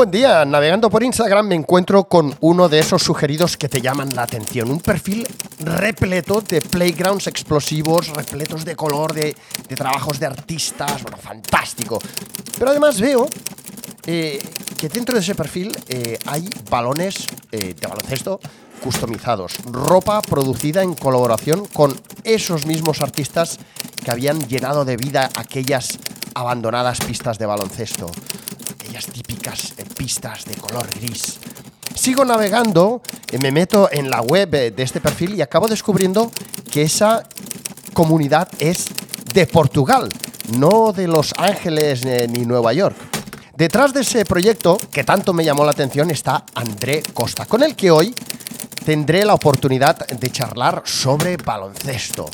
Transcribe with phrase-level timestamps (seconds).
[0.00, 4.08] Buen día, navegando por Instagram me encuentro con uno de esos sugeridos que te llaman
[4.14, 4.70] la atención.
[4.70, 9.36] Un perfil repleto de playgrounds explosivos, repletos de color, de,
[9.76, 11.98] trabajos de artistas, bueno, fantástico.
[12.58, 13.28] Pero además veo
[14.06, 14.42] eh,
[14.78, 18.40] que dentro de ese perfil eh, hay balones eh, de baloncesto
[18.82, 23.58] customizados, ropa producida en colaboración con esos mismos artistas
[24.02, 25.98] que habían llenado de vida aquellas
[26.32, 28.10] abandonadas pistas de baloncesto
[28.98, 31.38] típicas eh, pistas de color gris.
[31.94, 36.30] Sigo navegando, eh, me meto en la web eh, de este perfil y acabo descubriendo
[36.70, 37.22] que esa
[37.92, 38.86] comunidad es
[39.32, 40.08] de Portugal,
[40.58, 42.96] no de Los Ángeles ni Nueva York.
[43.56, 47.76] Detrás de ese proyecto que tanto me llamó la atención está André Costa, con el
[47.76, 48.14] que hoy
[48.84, 52.30] tendré la oportunidad de charlar sobre baloncesto.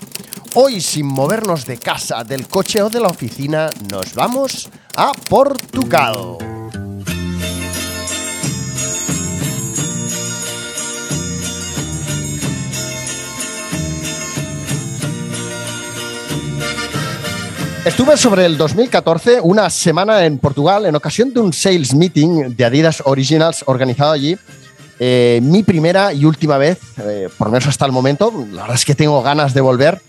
[0.59, 6.39] Hoy, sin movernos de casa, del coche o de la oficina, nos vamos a Portugal.
[17.85, 22.65] Estuve sobre el 2014, una semana en Portugal, en ocasión de un sales meeting de
[22.65, 24.39] Adidas Originals organizado allí.
[24.99, 28.77] Eh, mi primera y última vez, eh, por lo menos hasta el momento, la verdad
[28.77, 30.01] es que tengo ganas de volver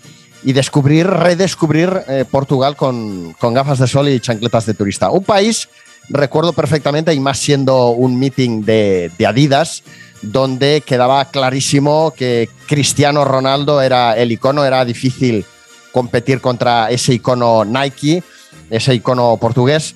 [0.42, 5.10] y descubrir, redescubrir eh, Portugal con, gafas de sol y chancletas de turista.
[5.10, 5.68] Un país,
[6.08, 9.82] recuerdo perfectamente, y más siendo un meeting de, de Adidas,
[10.22, 15.44] donde quedaba clarísimo que Cristiano Ronaldo era el icono, era difícil
[15.92, 18.22] competir contra ese icono Nike,
[18.70, 19.94] ese icono portugués,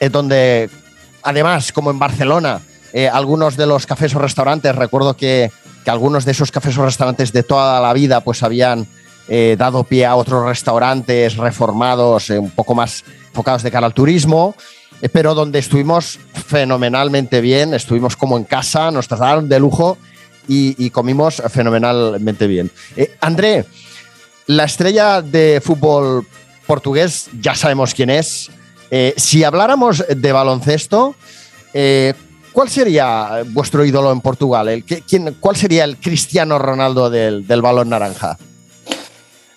[0.00, 0.70] es donde,
[1.22, 2.60] además, como en Barcelona,
[2.92, 5.50] eh, algunos de los cafés o restaurantes, recuerdo que,
[5.84, 8.86] que, algunos de esos cafés o restaurantes de toda la vida pues habían
[9.28, 13.94] eh, dado pie a otros restaurantes reformados, eh, un poco más enfocados de cara al
[13.94, 14.54] turismo,
[15.12, 19.98] pero donde estuvimos fenomenalmente bien, estuvimos como en casa, nos trataron de lujo
[20.48, 22.70] y, comimos fenomenalmente bien.
[23.20, 23.64] André,
[24.46, 26.26] la estrella de fútbol
[26.66, 28.50] portugués, ya sabemos quién es.
[28.90, 31.14] Eh, si habláramos de baloncesto,
[31.72, 32.14] eh,
[32.52, 34.84] ¿cuál sería vuestro ídolo en Portugal?
[35.40, 38.38] ¿Cuál sería el Cristiano Ronaldo del balón naranja?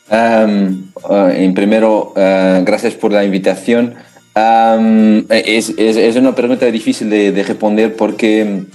[0.10, 3.96] Um, uh, en primero, uh, gracias por la invitación.
[4.36, 8.66] Um, es, es, es, una pregunta difícil de, de responder porque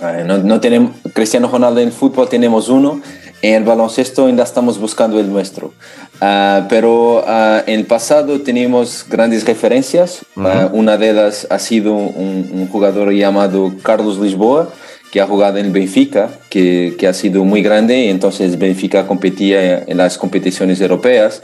[0.00, 3.02] uh, no, no, tenemos Cristiano Ronaldo en fútbol tenemos uno
[3.44, 5.74] en el baloncesto ainda estamos buscando el nuestro.
[6.20, 10.24] Uh, pero uh, en el pasado tenemos grandes referencias.
[10.34, 10.70] Uh -huh.
[10.72, 14.70] una de ellas ha sido un, un, jugador llamado Carlos Lisboa,
[15.14, 18.10] que ha jugado en Benfica, que, que ha sido muy grande.
[18.10, 21.40] Entonces Benfica competía en las competiciones europeas.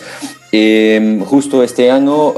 [0.50, 2.34] Eh, justo este año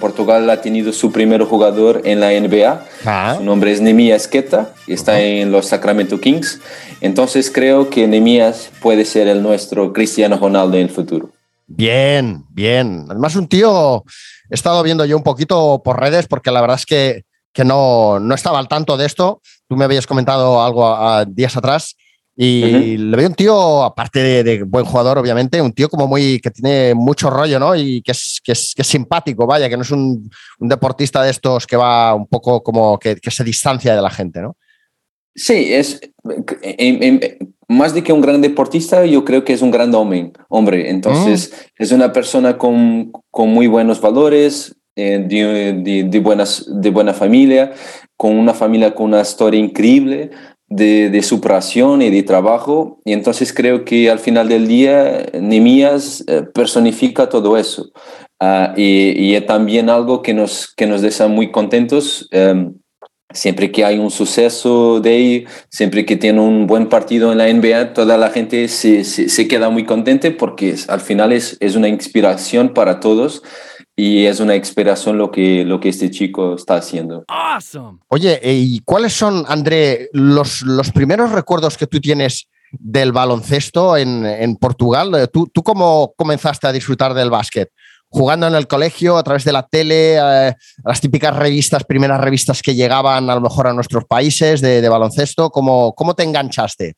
[0.00, 2.84] Portugal ha tenido su primer jugador en la NBA.
[3.04, 3.38] -huh.
[3.38, 5.40] Su nombre es Nemia Queta, está -huh.
[5.42, 6.60] en los Sacramento Kings.
[7.00, 11.30] Entonces creo que Nemías puede ser el nuestro Cristiano Ronaldo en el futuro.
[11.66, 13.06] Bien, bien.
[13.10, 14.04] Además, un tío,
[14.48, 17.24] he estado viendo yo un poquito por redes porque la verdad es que,
[17.56, 19.40] que no, no estaba al tanto de esto.
[19.66, 21.96] Tú me habías comentado algo a, a días atrás
[22.36, 22.98] y uh -huh.
[22.98, 26.50] le veo un tío, aparte de, de, buen jugador, obviamente, un tío como muy que
[26.50, 27.74] tiene mucho rollo, ¿no?
[27.74, 31.22] Y que es, que es, que es simpático, vaya, que no es un, un, deportista
[31.22, 34.54] de estos que va un poco como que, que se distancia de la gente, ¿no?
[35.34, 35.98] Sí, es
[36.62, 40.32] en, en, más de que un gran deportista, yo creo que es un gran hombre.
[40.50, 40.90] hombre.
[40.90, 41.82] Entonces, mm.
[41.82, 47.72] es una persona con, con, muy buenos valores, eh, de, de, buenas, de buena familia,
[48.16, 50.30] con una familia con una historia increíble
[50.68, 53.00] de, de superación y de trabajo.
[53.04, 57.90] Y entonces creo que al final del día, Nemías eh, personifica todo eso.
[58.38, 62.28] Uh, y, y, es también algo que nos, que nos deja muy contentos.
[62.32, 62.74] Um,
[63.32, 67.52] Siempre que hay un suceso de ahí, siempre que tiene un buen partido en la
[67.52, 71.88] NBA, toda la gente se, se, queda muy contenta porque al final es, es, una
[71.88, 73.42] inspiración para todos
[73.96, 77.24] y es una inspiración lo que, lo que este chico está haciendo.
[77.28, 77.98] Awesome.
[78.08, 84.26] Oye, ¿y cuáles son, André, los, los primeros recuerdos que tú tienes del baloncesto en,
[84.26, 85.30] en Portugal?
[85.32, 87.70] ¿Tú, ¿Tú cómo comenzaste a disfrutar del básquet?
[88.08, 90.54] jugando en el colegio, a través de la tele, eh,
[90.84, 95.50] las típicas revistas, primeras revistas que llegaban a lo mejor a nuestros países de, baloncesto?
[95.50, 96.94] ¿Cómo, ¿Cómo te enganchaste?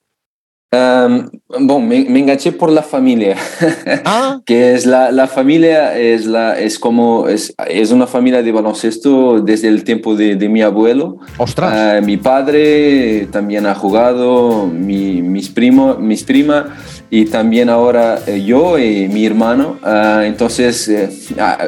[0.71, 3.37] Um, bueno, me, enganché por la familia,
[4.05, 4.43] ah.
[4.45, 9.41] que es la, la, familia, es, la, es como, es, es, una familia de baloncesto
[9.41, 11.21] desde el tiempo de, de mi abuelo.
[11.39, 12.03] ¡Ostras!
[12.03, 16.67] Uh, mi padre también ha jugado, mi, mis, primos, mis primas
[17.11, 19.79] y también ahora eh, yo y mi hermano.
[19.83, 21.09] Uh, entonces, eh,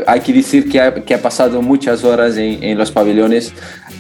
[0.06, 3.52] hay que decir que ha, que ha pasado muchas horas en, en los pabellones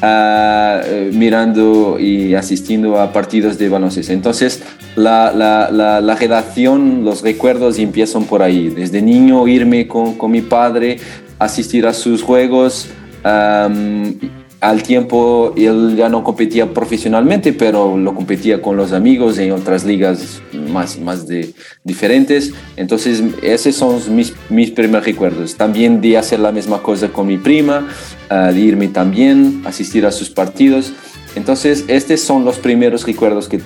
[0.02, 4.12] uh, mirando y asistiendo a partidos de baloncesto.
[4.12, 4.62] Entonces,
[4.96, 8.68] la, la, la, la, redacción, los recuerdos empiezan por ahí.
[8.68, 10.98] Desde niño irme con, con mi padre,
[11.38, 12.88] asistir a sus juegos.
[13.24, 14.14] Um,
[14.60, 19.84] al tiempo él ya no competía profesionalmente, pero lo competía con los amigos en otras
[19.84, 22.52] ligas más, más de, diferentes.
[22.76, 25.54] Entonces, esos son mis, mis primeros recuerdos.
[25.56, 27.88] También de hacer la misma cosa con mi prima,
[28.30, 30.92] uh, de irme también, asistir a sus partidos.
[31.34, 33.60] Entonces, estos son los primeros recuerdos que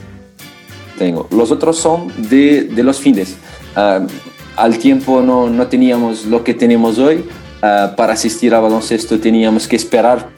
[0.96, 1.28] tengo.
[1.32, 3.36] Los otros son de, de los fines.
[3.76, 4.06] Uh,
[4.56, 7.24] al tiempo no, no, teníamos lo que tenemos hoy.
[7.64, 10.28] Uh, para asistir a baloncesto teníamos que esperar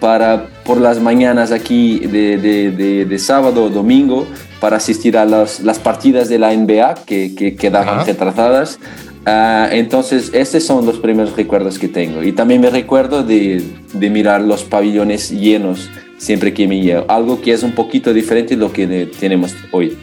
[0.00, 4.26] para por las mañanas aquí de, de, de, de sábado o domingo
[4.60, 8.78] para asistir a las, las partidas de la NBA que, que quedaban retrasadas.
[9.26, 12.22] Uh, entonces, estos son los primeros recuerdos que tengo.
[12.22, 13.62] Y también me recuerdo de,
[13.92, 15.88] de mirar los pabellones llenos
[16.18, 17.04] siempre que me llevo.
[17.08, 19.96] Algo que es un poquito diferente de lo que tenemos hoy.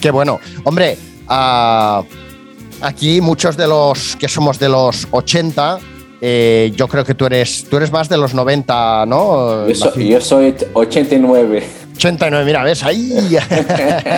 [0.00, 0.38] Qué bueno.
[0.64, 0.96] Hombre,
[1.28, 2.04] uh,
[2.80, 5.78] aquí muchos de los que somos de los 80,
[6.24, 9.66] eh, yo creo que tú eres, tú eres más de los 90, ¿no?
[9.66, 11.64] Yo soy, yo soy 89.
[11.96, 12.84] 89, mira, ¿ves?
[12.84, 13.12] Ahí.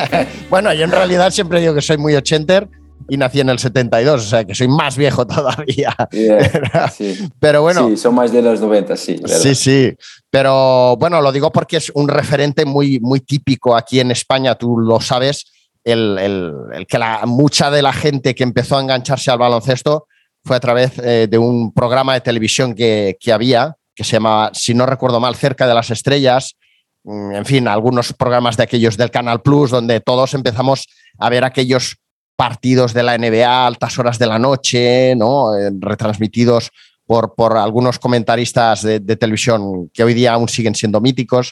[0.50, 2.68] bueno, yo en realidad siempre digo que soy muy ochenter
[3.08, 5.96] y nací en el 72, o sea que soy más viejo todavía.
[6.10, 7.26] Yeah, sí.
[7.40, 7.88] Pero bueno.
[7.88, 9.16] Sí, son más de los 90, sí.
[9.22, 9.38] ¿verdad?
[9.38, 9.94] Sí, sí.
[10.28, 14.78] Pero bueno, lo digo porque es un referente muy, muy típico aquí en España, tú
[14.78, 15.46] lo sabes,
[15.82, 20.06] el, el, el que la, mucha de la gente que empezó a engancharse al baloncesto
[20.44, 24.50] fue a través eh, de un programa de televisión que, que había, que se llama,
[24.52, 26.56] si no recuerdo mal, Cerca de las Estrellas,
[27.04, 30.86] mm, en fin, algunos programas de aquellos del Canal Plus, donde todos empezamos
[31.18, 31.96] a ver aquellos
[32.36, 35.56] partidos de la NBA altas horas de la noche, ¿no?
[35.56, 36.70] Eh, retransmitidos
[37.06, 41.50] por, por algunos comentaristas de, televisión que hoy día aún siguen siendo míticos.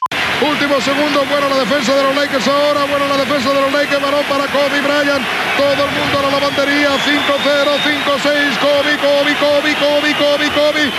[0.49, 4.01] Último segundo, bueno la defensa de los Lakers ahora, bueno la defensa de los Lakers,
[4.01, 5.23] balón para Kobe Bryant,
[5.55, 6.99] todo el mundo a la lavandería, 5-0,
[7.79, 10.91] 5-6, Kobe, Kobe, Kobe, Kobe, Kobe, Kobe,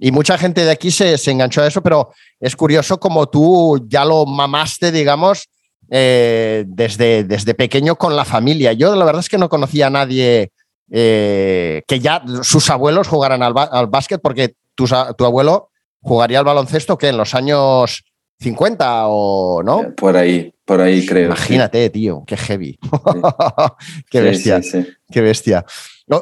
[0.00, 3.84] Y mucha gente de aquí se, se, enganchó a eso, pero es curioso como tú
[3.88, 5.48] ya lo mamaste, digamos,
[5.90, 8.72] eh, desde, desde pequeño con la familia.
[8.72, 10.52] Yo la verdad es que no conocía a nadie
[10.90, 14.86] eh, que ya sus abuelos jugaran al, al básquet, porque tu,
[15.16, 15.70] tu, abuelo
[16.00, 18.04] jugaría al baloncesto que en los años
[18.40, 19.94] 50 o no.
[19.96, 21.26] Por ahí, por ahí creo.
[21.26, 21.90] Imagínate, sí.
[21.90, 22.78] tío, qué heavy.
[22.82, 22.88] Sí.
[24.10, 25.64] qué bestia, sí, qué bestia.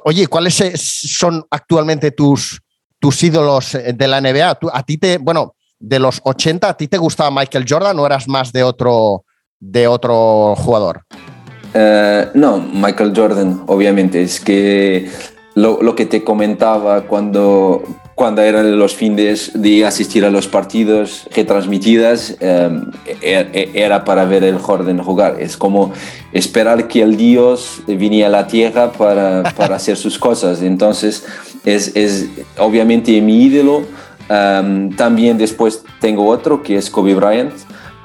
[0.04, 2.60] Oye, ¿cuáles son actualmente tus,
[2.98, 4.54] tus ídolos de la NBA?
[4.56, 8.06] ¿Tú, a ti te, bueno, de los 80, ¿a ti te gustaba Michael Jordan o
[8.06, 9.24] eras más de otro,
[9.60, 11.04] de otro jugador?
[11.74, 14.22] Uh, no, Michael Jordan, obviamente.
[14.22, 15.08] Es que
[15.54, 17.82] lo, lo, que te comentaba cuando,
[18.14, 24.58] cuando eran los fines de asistir a los partidos retransmitidas, um, era para ver el
[24.58, 25.36] Jordan jugar.
[25.40, 25.92] Es como
[26.32, 30.62] esperar que el Dios viniera a la tierra para, para hacer sus cosas.
[30.62, 31.24] Entonces,
[31.64, 33.84] es, es obviamente mi ídolo.
[34.28, 37.52] Um, también después tengo otro que es Kobe Bryant.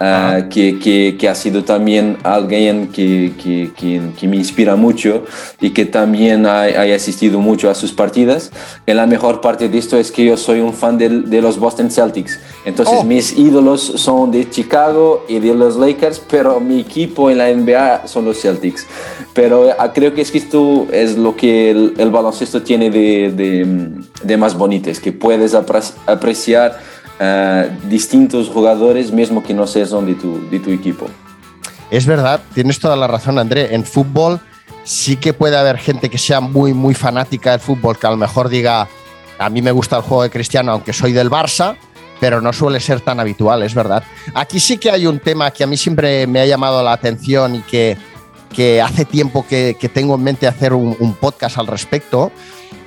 [0.02, 5.26] Uh, que, que, que, ha sido también alguien que, que, me inspira mucho
[5.60, 8.52] y que también ha, ha, asistido mucho a sus partidas.
[8.88, 11.60] Y la mejor parte de esto es que yo soy un fan de, de los
[11.60, 12.40] Boston Celtics.
[12.66, 13.04] Entonces oh.
[13.04, 18.08] mis ídolos son de Chicago y de los Lakers, pero mi equipo en la NBA
[18.08, 18.88] son los Celtics.
[19.36, 23.32] Pero uh, creo que es que esto es lo que el, el baloncesto tiene de,
[23.36, 26.80] de, de más bonito, es que puedes apreciar
[27.22, 31.06] Uh, distintos jugadores, mismo que no sean de tu, de tu equipo.
[31.92, 33.76] Es verdad, tienes toda la razón, André.
[33.76, 34.40] En fútbol
[34.84, 38.18] sí que puede haber gente que sea muy, muy fanática del fútbol, que a lo
[38.18, 38.88] mejor diga,
[39.38, 41.76] a mí me gusta el juego de Cristiano, aunque soy del Barça,
[42.20, 44.04] pero no suele ser tan habitual, es verdad.
[44.34, 47.54] Aquí sí que hay un tema que a mí siempre me ha llamado la atención
[47.54, 47.98] y que,
[48.52, 52.32] que hace tiempo que, tengo en mente hacer un podcast al respecto,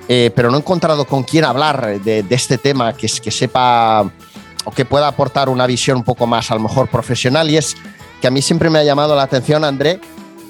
[0.08, 4.11] eh, pero no he encontrado con quién hablar de, de este tema que, que sepa
[4.64, 7.76] o que pueda aportar una visión un poco más, a lo mejor profesional, y es
[8.20, 10.00] que a mí siempre me ha llamado la atención, André,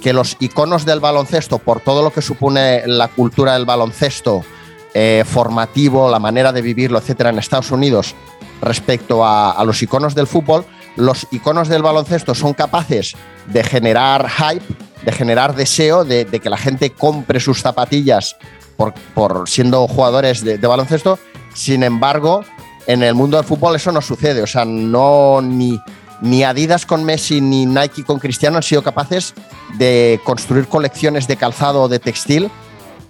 [0.04, 4.44] que los iconos del baloncesto, por todo lo que supone la cultura del baloncesto
[4.92, 8.14] eh, formativo, la manera de vivirlo, etcétera, en Estados Unidos,
[8.61, 10.64] respecto a, los iconos del fútbol,
[10.96, 13.14] los iconos del baloncesto son capaces
[13.46, 14.64] de generar hype,
[15.04, 18.37] de generar deseo, de, que la gente compre sus zapatillas
[18.76, 21.19] por, siendo jugadores de, de baloncesto.
[21.54, 22.45] Sin embargo,
[22.87, 24.43] en el mundo del fútbol eso no sucede.
[24.43, 25.81] O sea, no ni,
[26.21, 29.35] ni Adidas con Messi ni Nike con Cristiano han sido capaces
[29.78, 32.50] de construir colecciones de calzado o de textil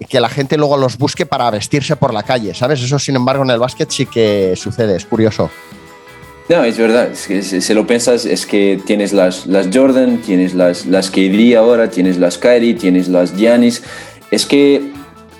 [0.09, 2.81] que la gente luego los busque para vestirse por la calle, ¿sabes?
[2.81, 5.49] Eso, sin embargo, en el básquet sí que sucede, es curioso.
[6.49, 11.09] No, es verdad, si, lo piensas es que tienes las, las Jordan, tienes las, las
[11.09, 13.81] KD ahora, tienes las Kyrie, tienes las Giannis.
[14.29, 14.91] Es que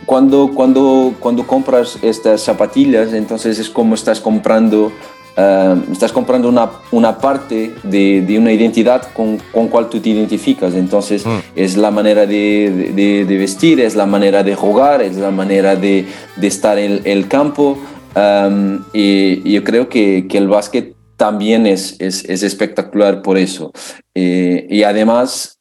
[0.05, 4.91] cuando, cuando, cuando compras estas zapatillas, entonces es como estás comprando,
[5.35, 10.09] eh, estás comprando una, una parte de, de, una identidad con, con cual tú te
[10.09, 10.73] identificas.
[10.75, 11.37] Entonces mm.
[11.55, 12.91] es la manera de,
[13.27, 16.05] de, vestir, es la manera de jugar, es la manera de,
[16.41, 17.77] estar en el campo.
[18.15, 23.71] Um, y, yo creo que, que el básquet también es, es, es, espectacular por eso.
[24.13, 25.59] Eh, y además,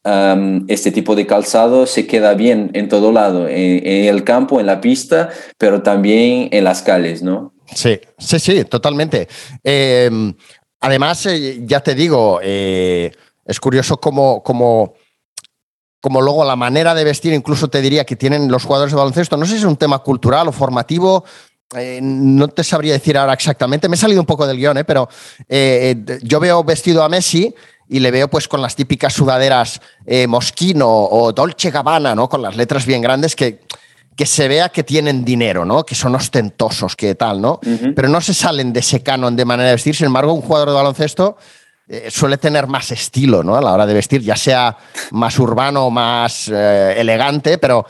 [0.68, 4.80] este tipo de calzado se queda bien en todo lado, en, el campo, en la
[4.80, 7.54] pista, pero también en las calles, ¿no?
[7.74, 9.28] Sí, sí, sí, totalmente.
[9.62, 10.34] Em,
[10.80, 13.10] además, eh, ya te digo, eh,
[13.44, 14.94] es curioso cómo, cómo,
[16.00, 19.36] como luego la manera de vestir, incluso te diría que tienen los jugadores de baloncesto,
[19.36, 21.24] no sé si es un tema cultural o formativo,
[21.76, 24.84] eh, no te sabría decir ahora exactamente, me he salido un poco del guion, ¿eh?
[24.84, 25.08] pero
[25.48, 27.54] eh, yo veo vestido a Messi
[27.88, 29.80] y le veo pues con las típicas sudaderas
[30.26, 32.28] Mosquino o Dolce Gabbana, ¿no?
[32.28, 33.60] con las letras bien grandes que,
[34.16, 35.84] que se vea que tienen dinero, ¿no?
[35.84, 37.60] que son ostentosos, que tal, ¿no?
[37.94, 39.94] Pero no se salen de ese canon de manera de vestir.
[39.94, 41.36] Sin embargo, un jugador de baloncesto
[41.86, 43.56] eh, suele tener más estilo ¿no?
[43.56, 44.76] a la hora de vestir, ya sea
[45.10, 47.84] más urbano más eh, elegante, pero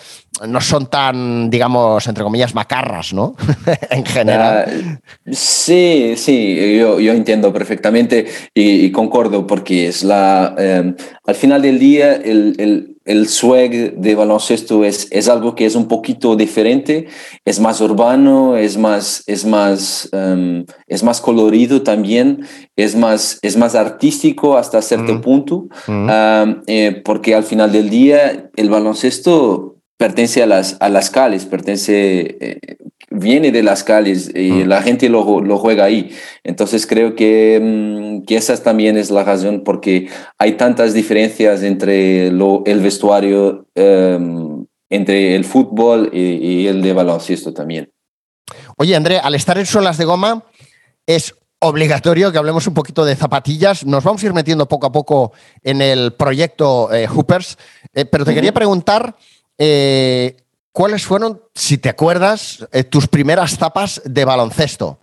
[0.49, 3.37] no son tan, digamos, entre comillas, macarras, ¿no?
[3.91, 4.65] en general.
[4.67, 11.63] Ah, sí, sí, yo, yo entiendo perfectamente y, concordo porque es la, eh, al final
[11.63, 17.07] del día el el swag de baloncesto es, es algo que es un poquito diferente,
[17.45, 22.47] es más urbano, es más, es más, em, es más colorido también,
[22.77, 25.21] es más, es más artístico hasta cierto mm.
[25.21, 26.09] punto, mm.
[26.67, 32.37] Eh, porque al final del día el baloncesto pertenece a las, a las calles, pertenece,
[32.41, 32.77] eh,
[33.15, 34.69] viene de las calles y mm.
[34.69, 36.11] la gente lo, lo, juega ahí.
[36.43, 42.31] Entonces creo que, mm, que, esa también es la razón porque hay tantas diferencias entre
[42.31, 47.91] lo, el vestuario, em, entre el fútbol y, el de baloncesto también.
[48.77, 50.45] Oye, André, al estar en suelas de goma,
[51.07, 53.87] es obligatorio que hablemos un poquito de zapatillas.
[53.87, 57.57] Nos vamos a ir metiendo poco a poco en el proyecto eh, Hoopers,
[57.95, 59.17] eh, pero te quería preguntar...
[59.57, 60.37] Eh,
[60.75, 64.99] ¿Cuáles fueron, si te acuerdas, eh, tus primeras tapas de baloncesto?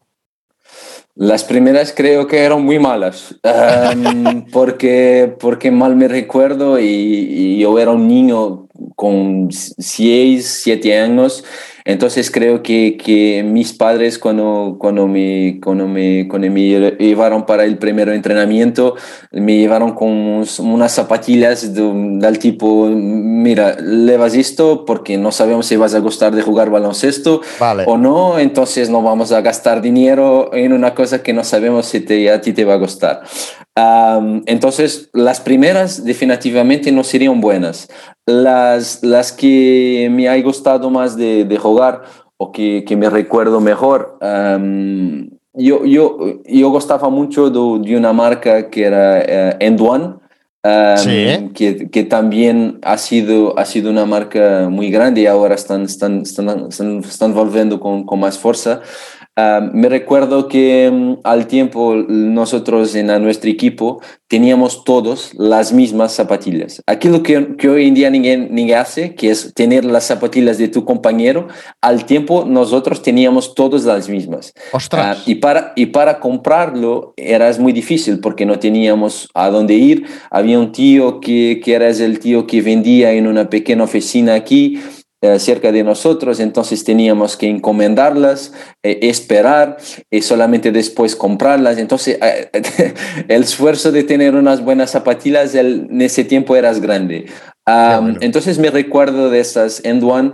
[1.16, 7.80] Las primeras creo que eran muy malas, em, porque, porque mal me recuerdo y, yo
[7.80, 11.46] era un niño con 6, 7 años
[11.86, 16.62] entonces creo que, que mis padres cuando, cuando, me, cuando, me, cuando me
[16.98, 18.96] llevaron para el primer entrenamiento,
[19.32, 25.94] me llevaron con unas zapatillas del tipo, mira, levas esto porque no sabemos si vas
[25.94, 27.42] a gustar de jugar baloncesto
[27.86, 32.02] o no, entonces no vamos a gastar dinero en una cosa que no sabemos si
[32.02, 33.24] te, a ti te va a gustar
[33.76, 37.88] entonces, las primeras definitivamente no serían buenas.
[38.32, 42.04] Las, las que me ha gustado más de, de jugar
[42.38, 44.18] o que, que, me recuerdo mejor,
[45.54, 50.16] yo, yo, yo gustaba mucho de, una marca que era uh, End One.
[51.54, 56.22] que, que, también ha sido, ha sido una marca muy grande y ahora están, están,
[56.22, 58.82] están, están, volviendo con, con más fuerza.
[59.38, 66.82] Me recuerdo que mm, al tiempo nosotros en nuestro equipo teníamos todos las mismas zapatillas.
[66.86, 70.84] Aquello que, que hoy en día ninguém, hace, que es tener las zapatillas de tu
[70.84, 71.48] compañero,
[71.82, 74.54] al tiempo nosotros teníamos todas las mismas.
[74.74, 80.06] Uh, y, para, y para comprarlo era muy difícil porque no teníamos a dónde ir.
[80.30, 84.78] Había un tío que, que era el tío que vendía en una pequeña oficina aquí
[85.38, 89.78] cerca de nosotros, entonces teníamos que encomendarlas, eh, esperar
[90.10, 91.78] y solamente después comprarlas.
[91.78, 92.50] Entonces eh,
[93.28, 97.28] el esfuerzo de tener unas buenas zapatillas en ese tiempo era grande.
[98.20, 100.34] Entonces me recuerdo de esas End One.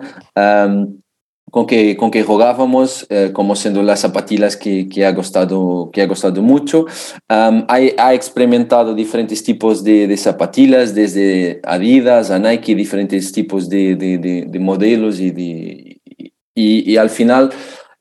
[1.49, 6.01] Con que, con que jugábamos, eh, como siendo las zapatillas que, que, ha, gustado, que
[6.01, 6.85] ha gustado mucho.
[7.29, 13.69] Um, ha, ha, experimentado diferentes tipos de, de, zapatillas, desde Adidas a Nike, diferentes tipos
[13.69, 16.01] de, de, de modelos y, de,
[16.57, 17.51] y, al final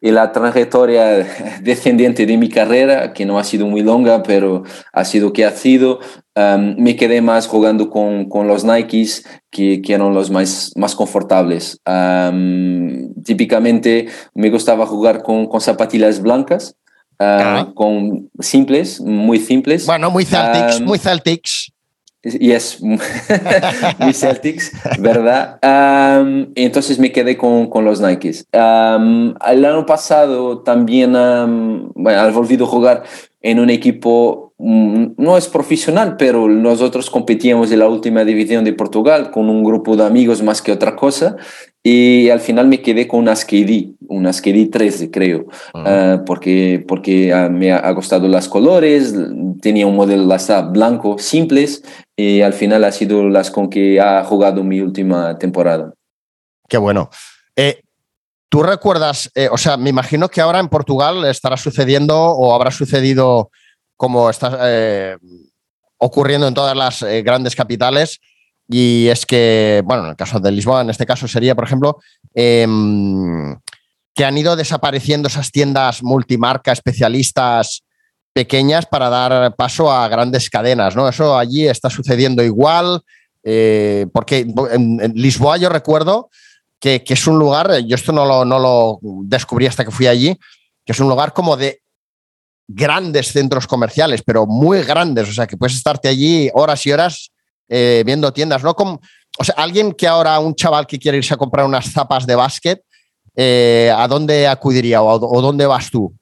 [0.00, 1.26] y la trayectoria
[1.62, 5.52] descendiente de mi carrera, que no ha sido muy longa, pero ha sido que ha
[5.52, 6.00] sido,
[6.36, 10.94] um, me quedé más jugando con, con los Nikes, que, que, eran los más, más
[10.94, 11.80] confortables.
[11.86, 16.76] Um, típicamente me gustaba jugar con, con zapatillas blancas,
[17.18, 19.86] uh, con simples, muy simples.
[19.86, 21.72] Bueno, muy Celtics, um, muy Celtics
[22.40, 22.80] y es
[23.98, 25.58] muy Celtics, ¿verdad?
[25.62, 28.46] Um, entonces me quedé con, con los Nikes.
[28.52, 33.04] Um, el año pasado también, um, bueno, he volvido a jugar
[33.46, 38.72] en un equipo, mm, no es profesional, pero nosotros competíamos en la última división de
[38.72, 41.36] Portugal con un grupo de amigos más que otra cosa
[41.80, 47.32] y al final me quedé con unas KD, unas KD 13 creo, uh, porque, porque
[47.32, 49.14] uh, me ha gustado los colores,
[49.62, 51.84] tenía un modelo hasta blanco, simples
[52.16, 55.94] y al final ha sido las con que ha jugado mi última temporada.
[56.68, 57.10] Qué bueno.
[57.54, 57.80] Eh,
[58.48, 62.70] ¿Tú recuerdas, eh, o sea, me imagino que ahora en Portugal estará sucediendo o habrá
[62.70, 63.50] sucedido
[63.96, 65.16] como está eh,
[65.98, 68.20] ocurriendo en todas las eh, grandes capitales?
[68.68, 71.98] Y es que, bueno, en el caso de Lisboa, en este caso sería, por ejemplo,
[72.34, 73.56] em,
[74.14, 77.82] que han ido desapareciendo esas tiendas multimarca especialistas
[78.32, 81.08] pequeñas para dar paso a grandes cadenas, ¿no?
[81.08, 83.02] Eso allí está sucediendo igual,
[84.12, 86.28] porque en Lisboa yo recuerdo
[86.80, 90.36] que, es un lugar, yo esto no lo, no lo descubrí hasta que fui allí,
[90.84, 91.80] que es un lugar como de
[92.68, 97.30] grandes centros comerciales, pero muy grandes, o sea, que puedes estarte allí horas y horas
[97.68, 98.74] eh, viendo tiendas, ¿no?
[98.74, 99.00] Como,
[99.38, 102.34] o sea, alguien que ahora, un chaval que quiere irse a comprar unas zapas de
[102.34, 102.82] básquet,
[103.34, 106.14] eh, ¿a dónde acudiría o, dónde vas tú?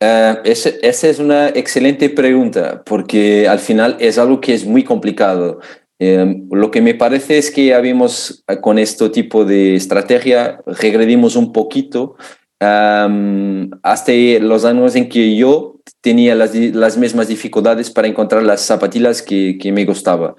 [0.00, 4.84] Uh, esa, esa, es una excelente pregunta, porque al final es algo que es muy
[4.84, 5.60] complicado.
[6.00, 11.34] Eh, lo que me parece es que habíamos eh, con este tipo de estrategia regredimos
[11.34, 12.14] un poquito
[12.60, 18.60] um, hasta los años en que yo tenía las, las, mismas dificultades para encontrar las
[18.60, 20.36] zapatillas que, que me gustaba.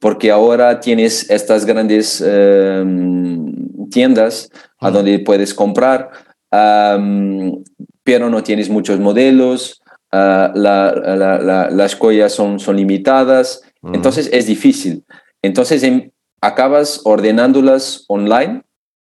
[0.00, 6.10] Porque ahora tienes estas grandes um, tiendas a donde puedes comprar,
[6.50, 7.62] um,
[8.02, 9.80] pero no tienes muchos modelos,
[10.12, 13.62] uh, la, la, la, las joyas son, son limitadas.
[13.92, 15.04] Entonces es difícil.
[15.42, 15.84] Entonces
[16.40, 18.62] acabas ordenándolas online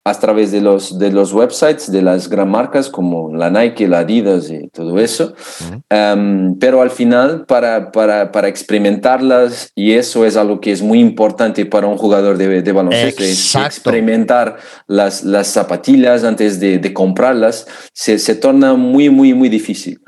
[0.03, 3.99] a través de los, de los websites de las gran marcas como la Nike, la
[3.99, 5.35] Adidas y todo eso.
[5.89, 10.99] Em, pero al final, para, para, para, experimentarlas, y eso es algo que es muy
[10.99, 14.57] importante para un jugador de, de baloncesto, es experimentar
[14.87, 19.99] las, las zapatillas antes de, de comprarlas, se, se torna muy, muy, muy difícil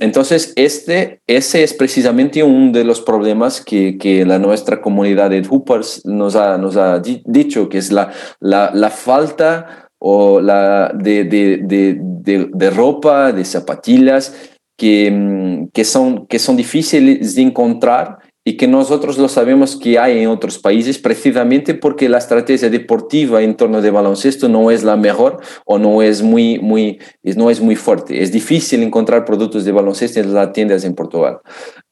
[0.00, 5.46] entonces, este, ese es precisamente uno de los problemas que, que la nuestra comunidad de
[5.48, 11.24] Hoopers nos ha, nos ha dicho, que es la, la, la falta o la de,
[11.24, 14.34] de, de, de, ropa, de zapatillas,
[14.76, 19.98] que, mm, que, son, que son difíciles de encontrar y que nosotros lo sabemos que
[19.98, 24.82] hay en otros países precisamente porque la estrategia deportiva en torno de baloncesto no es
[24.82, 28.22] la mejor o no es muy, muy, no es muy fuerte.
[28.22, 31.40] Es difícil encontrar productos de baloncesto en las tiendas en Portugal.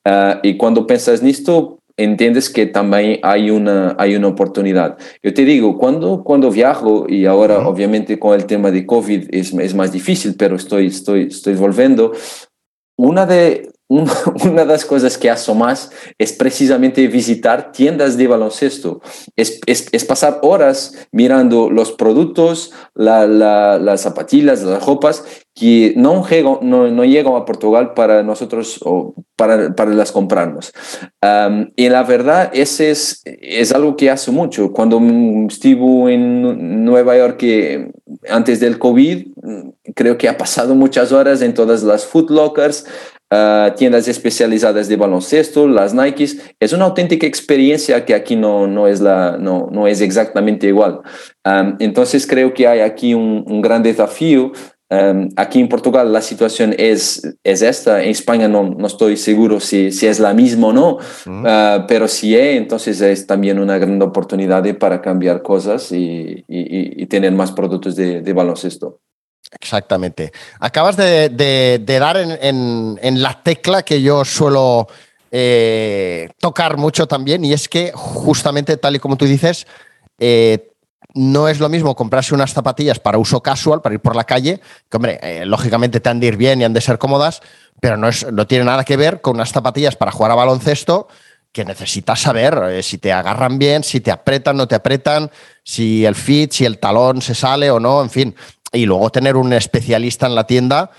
[0.06, 4.96] Uh, y cuando piensas en esto, entiendes que también hay una, hay una oportunidad.
[5.22, 7.66] Yo te digo, cuando, cuando viajo, y ahora uh -huh.
[7.66, 12.12] obviamente con el tema de COVID es, es más difícil, pero estoy, estoy, estoy volviendo,
[12.96, 19.00] una de, una de las cosas que hago más es precisamente visitar tiendas de baloncesto,
[19.34, 25.24] es, es, es pasar horas mirando los productos, la, la, las zapatillas, las ropas
[25.54, 30.72] que no llegan, no, no llegan a Portugal para nosotros o para, para las comprarnos.
[31.22, 34.72] Um, y la verdad, ese es, es algo que hace mucho.
[34.72, 35.00] Cuando
[35.48, 37.90] estuve en Nueva York, que
[38.28, 39.26] antes del COVID,
[39.94, 42.84] creo que ha pasado muchas horas en todas las food lockers,
[43.30, 46.38] Uh, tiendas especializadas de baloncesto, las Nikes.
[46.58, 51.00] Es una auténtica experiencia que aquí no, no, es, la, no, no es exactamente igual.
[51.44, 54.52] Um, entonces creo que hay aquí un, un gran desafío.
[54.90, 59.60] Um, aquí en Portugal la situación es, es esta, en España no, no estoy seguro
[59.60, 60.92] si, si es la misma o no,
[61.26, 67.02] uh, pero si es, entonces es también una gran oportunidad para cambiar cosas y, y,
[67.02, 69.00] y tener más productos de, de baloncesto.
[69.52, 70.32] Exactamente.
[70.60, 74.88] Acabas de, dar en, en, en, la tecla que yo suelo
[75.30, 79.66] eh, tocar mucho también, y es que justamente tal y como tú dices,
[80.18, 80.72] eh,
[81.14, 84.60] no es lo mismo comprarse unas zapatillas para uso casual, para ir por la calle,
[84.88, 87.42] que hombre, eh, lógicamente te han de ir bien y han de ser cómodas,
[87.80, 91.08] pero no, es, no tiene nada que ver con unas zapatillas para jugar a baloncesto
[91.52, 95.30] que necesitas saber si te agarran bien, si te apretan, no te apretan,
[95.64, 98.36] si el fit, si el talón se sale o no, en fin.
[98.72, 100.90] Y luego tener un especialista en la tienda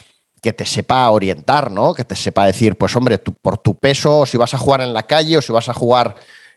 [0.41, 1.93] que te sepa orientar, ¿no?
[1.93, 4.93] Que te sepa decir, pues hombre, por tu peso, o si vas a jugar en
[4.93, 6.15] la calle o si vas a jugar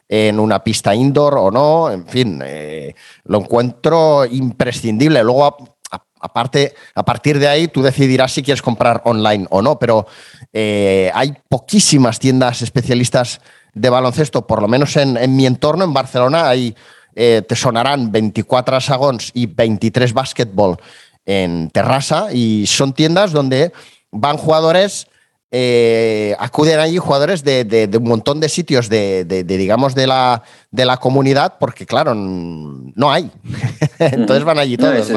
[0.08, 2.94] en una pista indoor o no, en fin, eh,
[3.24, 5.22] lo encuentro imprescindible.
[5.22, 5.76] Luego,
[6.20, 10.06] aparte, a partir de ahí, tú decidirás si quieres comprar online o no, pero
[10.52, 13.40] eh, hay poquísimas tiendas especialistas
[13.74, 16.76] de baloncesto, por lo menos en, mi entorno, en Barcelona, hay,
[17.14, 20.76] eh, te sonarán 24 sagons y 23 básquetbol
[21.24, 23.72] en Terrassa y son tiendas donde
[24.10, 25.06] van jugadores,
[25.50, 30.96] eh, acuden allí jugadores de, un montón de sitios de, digamos, de la, de la
[30.96, 33.30] comunidad, porque claro, no hay.
[33.98, 35.10] Entonces van allí todos.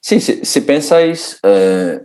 [0.00, 2.00] Sí, si, pensáis, eh,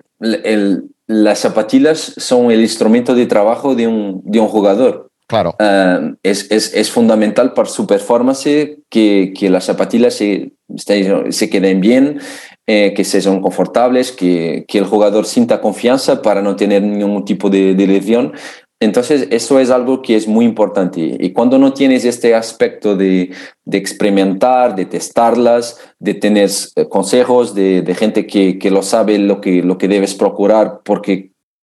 [1.08, 5.09] las zapatillas son el instrumento de trabajo de un, de un jugador.
[5.30, 5.56] Claro.
[5.60, 11.82] Eh, es, es, es, fundamental para su performance que, que las zapatillas se, se queden
[11.82, 12.20] bien,
[12.66, 17.52] eh, que sean confortables, que, que, el jugador sienta confianza para no tener ningún tipo
[17.52, 18.34] de, de, lesión.
[18.82, 21.18] Entonces, eso es algo que es muy importante.
[21.20, 23.30] Y cuando no tienes este aspecto de,
[23.66, 29.20] de experimentar, de testarlas, de tener eh, consejos de, de gente que, que, lo sabe
[29.20, 31.29] lo que, lo que debes procurar, porque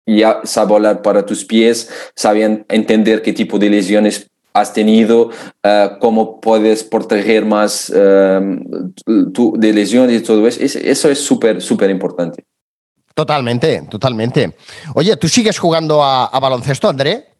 [0.06, 5.30] ya sabe hablar para tus pies, saben entender qué tipo de lesiones has tenido,
[5.64, 10.62] uh, cómo puedes proteger más uh, tu, de lesiones y todo eso.
[10.62, 12.46] Eso es súper, súper importante.
[13.16, 14.56] Totalmente, totalmente.
[14.96, 17.33] Oye, ¿tú sigues jugando a baloncesto, André?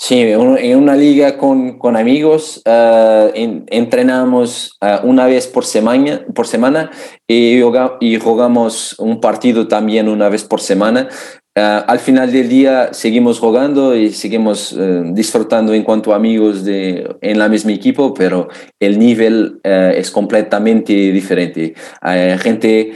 [0.00, 6.24] Sí, en una liga con, con amigos uh, en, entrenamos uh, una vez por semana,
[6.36, 6.92] por semana
[7.26, 7.60] y,
[8.00, 11.08] y, jugamos un partido también una vez por semana.
[11.56, 14.72] Uh, al final del día seguimos jugando y seguimos
[15.14, 20.92] disfrutando en cuanto a amigos de, en la misma equipo, pero el nivel es completamente
[20.92, 21.74] diferente.
[22.00, 22.92] Hay gente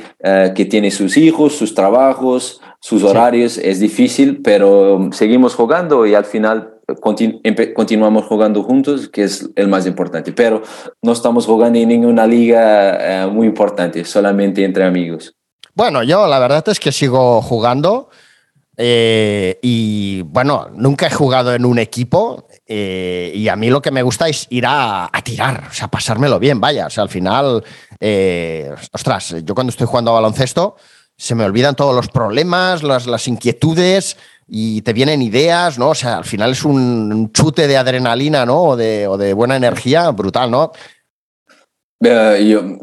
[0.54, 6.24] que tiene sus hijos, sus trabajos, sus horarios, es difícil, pero seguimos jugando y al
[6.24, 10.62] final continuamos jugando juntos, que es el más importante, pero
[11.02, 15.34] no estamos jugando en ninguna liga eh, muy importante, solamente entre amigos.
[15.74, 18.10] Bueno, yo la verdad es que sigo jugando
[18.76, 23.90] eh, y bueno, nunca he jugado en un equipo eh, y a mí lo que
[23.90, 27.64] me gusta es ir a, tirar, o sea, pasármelo bien, vaya, o sea, al final,
[28.92, 30.76] ostras, yo cuando estoy jugando a baloncesto
[31.16, 35.90] se me olvidan todos los problemas, las, las inquietudes y te vienen ideas, ¿no?
[35.90, 38.62] O sea, al final es un chute de adrenalina, ¿no?
[38.62, 40.72] O de, o de buena energía brutal, ¿no?
[42.00, 42.78] Uh, yo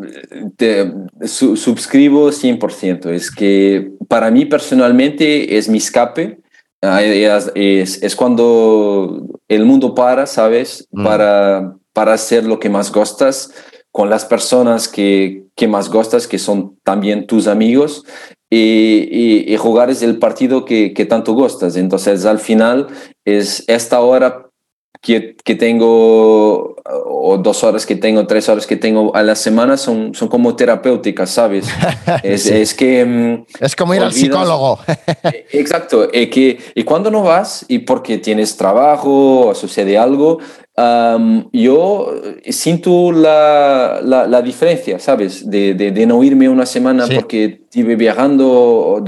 [0.56, 0.94] te
[1.26, 3.10] su, suscribo 100%.
[3.10, 6.40] Es que para mí personalmente es mi escape.
[6.82, 10.88] Uh, es, es, es, cuando el mundo para, ¿sabes?
[10.92, 11.04] Mm.
[11.04, 13.52] Para, para hacer lo que más gustas
[13.92, 18.06] con las personas que, que más gustas, que son también tus amigos,
[18.50, 21.76] y, y, jugar es el partido que, que, tanto gustas.
[21.76, 22.88] Entonces, al final,
[23.24, 24.50] es esta hora
[25.02, 29.78] que, que, tengo, o dos horas que tengo, tres horas que tengo a la semana,
[29.78, 31.68] son, son como terapéuticas, ¿sabes?
[32.24, 33.06] Es, es que...
[33.06, 34.80] Mm, es como ir al psicólogo.
[35.24, 36.10] E, exacto.
[36.12, 40.40] Y, que, y cuando no vas, y porque tienes trabajo o sucede algo,
[40.80, 45.50] Um, yo siento la, la, la, diferencia, ¿sabes?
[45.50, 47.16] De, de, de, no irme una semana sí.
[47.16, 49.04] porque estuve viajando o,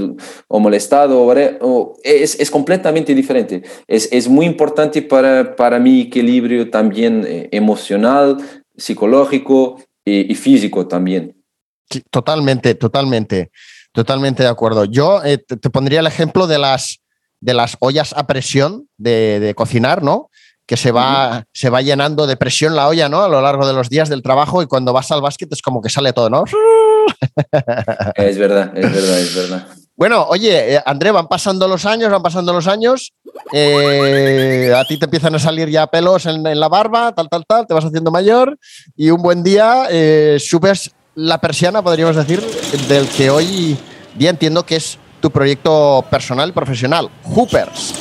[0.48, 1.22] o molestado.
[1.22, 3.62] O, es, es, completamente diferente.
[3.86, 8.36] Es, es, muy importante para, para mi equilibrio también eh, emocional,
[8.76, 11.42] psicológico y, y, físico también.
[11.88, 13.50] Sí, totalmente, totalmente,
[13.92, 14.84] totalmente de acuerdo.
[14.84, 16.98] Yo eh, te, te, pondría el ejemplo de las,
[17.40, 20.28] de las ollas a presión de, de cocinar, ¿no?
[20.72, 23.20] Que se va, se va llenando de presión la olla, ¿no?
[23.20, 25.82] A lo largo de los días del trabajo y cuando vas al básquet es como
[25.82, 26.44] que sale todo, ¿no?
[28.14, 29.66] Es verdad, es verdad, es verdad.
[29.96, 33.12] Bueno, oye, eh, André, van pasando los años, van pasando los años.
[33.52, 37.44] Eh, a ti te empiezan a salir ya pelos en, en, la barba, tal, tal,
[37.46, 38.58] tal, te vas haciendo mayor
[38.96, 42.42] y un buen día eh, subes la persiana, podríamos decir,
[42.88, 43.76] del que hoy
[44.14, 47.92] día entiendo que es tu proyecto personal y profesional, Hoopers.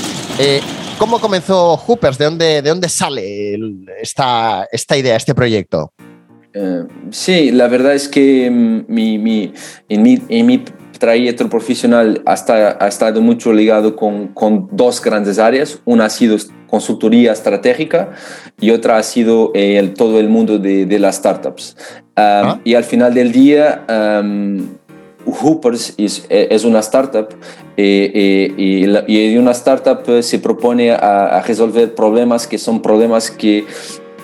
[1.01, 2.17] Eh, ¿Cómo comenzó Hoopers?
[2.17, 3.57] ¿De dónde, de dónde sale
[4.01, 5.91] esta, esta idea, este proyecto?
[6.53, 9.53] Uh, sí, la verdad es que mm, mi, mi,
[9.89, 10.63] en, mi, en mi
[10.99, 15.79] trayecto profesional hasta, ha estado mucho ligado con, con, dos grandes áreas.
[15.85, 16.37] Una ha sido
[16.67, 18.11] consultoría estratégica
[18.59, 21.75] y otra ha sido el, todo el mundo de, de las startups.
[22.15, 22.59] Ah.
[22.63, 23.85] Y al final del día,
[25.25, 27.29] Hoopers es, es, una startup
[27.77, 33.65] eh, eh, y, y, una startup se propone a, resolver problemas que son problemas que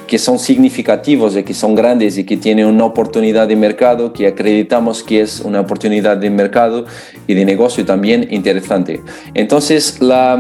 [0.08, 4.26] que son significativos y que son grandes y que tienen una oportunidad de mercado que
[4.28, 6.86] acreditamos que es una oportunidad de mercado
[7.28, 9.02] y de negocio también interesante.
[9.34, 10.36] Entonces, la,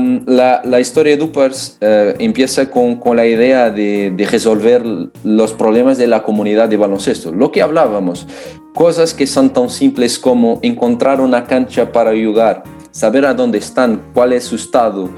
[0.63, 4.84] la, historia de Dupers eh, empieza con, con, la idea de, de resolver
[5.23, 7.32] los problemas de la comunidad de baloncesto.
[7.32, 8.25] Lo que hablábamos,
[8.73, 14.01] cosas que son tan simples como encontrar una cancha para jugar, saber a dónde están,
[14.13, 15.10] cuál es su estado,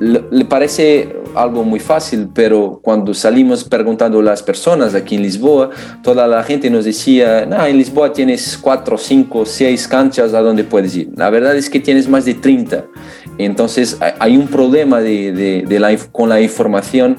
[0.00, 5.70] le, parece algo muy fácil, pero cuando salimos preguntando a las personas aquí en Lisboa,
[6.02, 10.64] toda la gente nos decía, no, en Lisboa tienes cuatro, cinco, seis canchas a donde
[10.64, 11.10] puedes ir.
[11.16, 12.84] La verdad es que tienes más de 30.
[13.38, 17.18] Entonces hay un problema de, de, la, con la información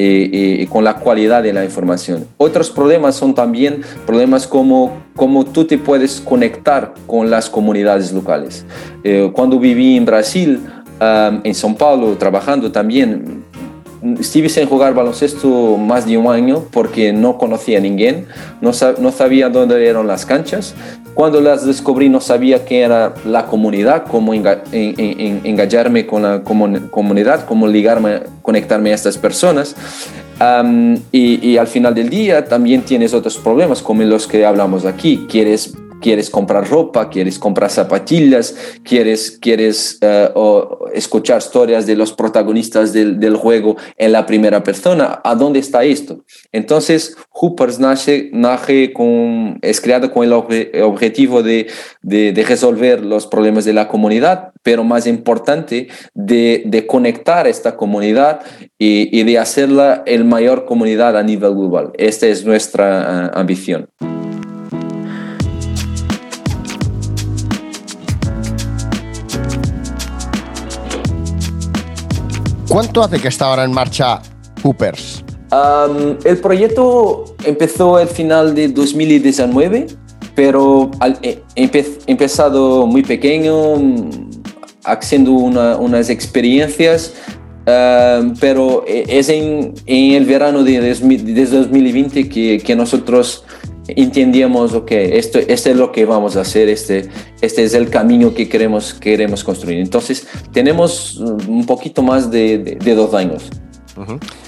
[0.00, 2.28] eh, eh, con la calidad de la información.
[2.36, 8.64] Otros problemas son también problemas como cómo tú te puedes conectar con las comunidades locales.
[9.02, 10.60] Eh, cuando viví en Brasil,
[11.00, 13.44] en São Paulo trabajando también.
[14.20, 18.26] Estuve sin jugar baloncesto más de un año porque no conocía a ninguém,
[18.60, 20.74] no, no sabía dónde eran las canchas.
[21.14, 27.66] Cuando las descubrí no sabía qué era la comunidad, cómo engañarme con la comunidad, cómo
[27.66, 29.74] ligarme, conectarme a estas personas.
[31.10, 35.26] y, y, al final del día también tienes otros problemas como los que hablamos aquí.
[35.28, 40.30] Quieres quieres comprar ropa, quieres comprar zapatillas, quieres, quieres eh,
[40.94, 45.20] escuchar historias de los protagonistas del, juego en la primera persona.
[45.22, 46.24] ¿A dónde está esto?
[46.52, 51.68] Entonces, Hoopers nace, nace con, es creado con el objetivo de,
[52.02, 58.40] de, resolver los problemas de la comunidad, pero más importante, de, de conectar esta comunidad
[58.78, 61.92] y, de hacerla el mayor comunidad a nivel global.
[61.98, 63.88] Esta es nuestra uh, ambición.
[72.68, 74.20] ¿Cuánto hace que está ahora en marcha
[74.62, 75.24] Hoopers?
[76.24, 79.86] el proyecto empezó al final de 2019,
[80.34, 80.90] pero
[81.22, 83.76] he eh, empezado muy pequeño,
[84.84, 87.14] haciendo unas experiencias,
[87.64, 93.44] pero e, es en, el verano de, 2020 que, que nosotros
[93.88, 97.08] entendíamos, ok, esto, este es lo que vamos a hacer, este,
[97.40, 99.78] este es el camino que queremos, queremos construir.
[99.78, 103.50] Entonces, tenemos mm, un poquito más de, de, dos años.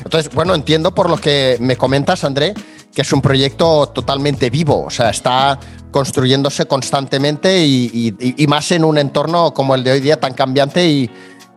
[0.05, 2.55] Entonces, bueno, entiendo por lo que me comentas, André,
[2.95, 5.59] que es un proyecto totalmente vivo, o sea, está
[5.91, 10.35] construyéndose constantemente y, y, y más en un entorno como el de hoy día tan
[10.35, 11.11] cambiante y,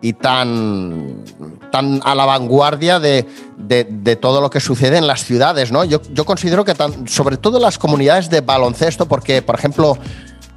[0.04, 1.24] y tan,
[1.72, 3.26] tan a la vanguardia de,
[3.58, 5.72] de, todo lo que sucede en las ciudades.
[5.72, 5.86] ¿no?
[5.86, 6.76] Yo, yo considero que
[7.08, 9.98] sobre todo las comunidades de baloncesto, porque por ejemplo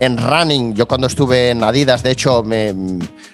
[0.01, 2.75] en running, yo cuando estuve en Adidas, de hecho, me,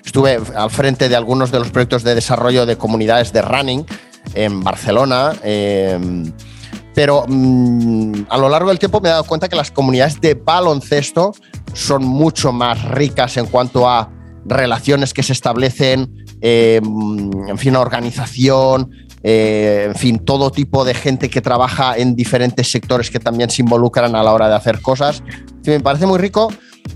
[0.05, 3.87] estuve al frente de algunos de los proyectos de desarrollo de comunidades de running
[4.35, 5.33] en Barcelona.
[5.43, 6.31] Em,
[6.95, 10.35] pero mm, a lo largo del tiempo me he dado cuenta que las comunidades de
[10.35, 11.33] baloncesto
[11.73, 14.11] son mucho más ricas en cuanto a
[14.45, 18.91] relaciones que se establecen, eh, en fin, organización,
[19.23, 23.63] eh, en fin, todo tipo de gente que trabaja en diferentes sectores que también se
[23.63, 25.23] involucran a la hora de hacer cosas.
[25.65, 26.53] me parece muy rico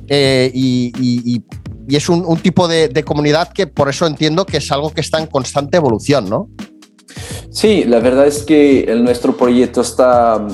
[0.08, 1.42] eh, y,
[1.88, 5.26] es un, tipo de, comunidad que por eso entiendo que es algo que está en
[5.26, 6.48] constante evolución, ¿no?
[7.50, 10.44] Sí, la verdad es que nuestro proyecto está,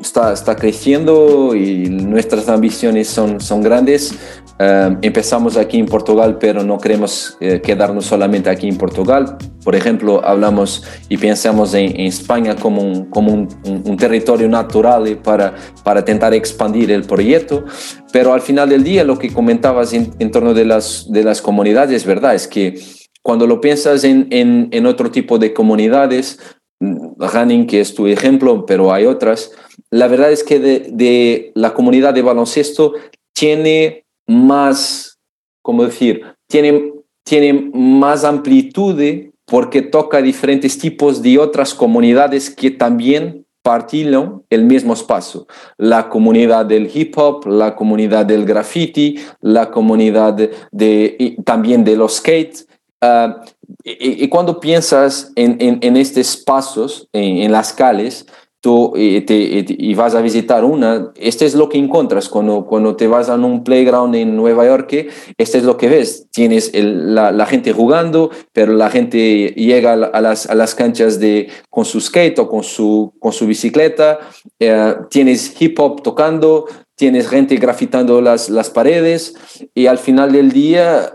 [0.00, 4.14] está, está creciendo y nuestras ambiciones son, son grandes.
[4.62, 9.38] Em, empezamos aquí en Portugal, pero no queremos eh, quedarnos solamente aquí en Portugal.
[9.64, 15.54] Por ejemplo, hablamos y pensamos en, España como, un, como un, un, territorio natural para,
[15.82, 17.64] para intentar expandir el proyecto.
[18.12, 21.40] Pero al final del día, lo que comentabas en, en torno de las, de las
[21.40, 22.78] comunidades es verdad, es que
[23.22, 26.38] cuando lo piensas en, en, en otro tipo de comunidades,
[26.80, 29.52] mm, Running, que es tu ejemplo, pero hay otras,
[29.90, 32.92] la verdad es que de, de la comunidad de baloncesto
[33.32, 35.18] tiene más,
[35.62, 36.22] ¿cómo decir?
[36.48, 36.92] Tiene,
[37.24, 39.00] tiene más amplitud
[39.44, 45.46] porque toca diferentes tipos de otras comunidades que también partillan el mismo espacio.
[45.76, 50.34] La comunidad del hip hop, la comunidad del graffiti, la comunidad
[50.70, 52.68] de, también de los skates.
[53.02, 53.42] Ah,
[53.82, 58.26] y, cuando piensas en, en, estos espacios, en, las calles,
[58.60, 62.94] tú y, te, y, vas a visitar una, este es lo que encuentras cuando, cuando
[62.94, 66.28] te vas a un playground en Nueva York, este es lo que ves.
[66.30, 71.48] Tienes la, la, gente jugando, pero la gente llega a las, a las canchas de,
[71.70, 74.18] con su skate o con su, con su bicicleta,
[74.58, 79.34] eh, tienes hip hop tocando, tienes gente grafitando las, las paredes
[79.74, 81.14] y al final del día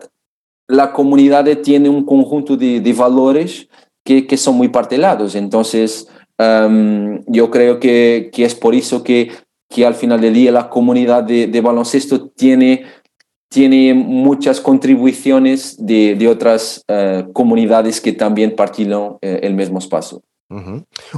[0.68, 3.68] la comunidad tiene un conjunto de, de valores
[4.04, 5.36] que, que son muy partelados.
[5.36, 9.32] Entonces, yo creo que, que, es por eso que,
[9.70, 12.86] que, al final del día la comunidad de, de baloncesto tiene,
[13.50, 20.22] tiene muchas contribuciones de, de otras eh, comunidades que también partieron eh, el mismo espacio.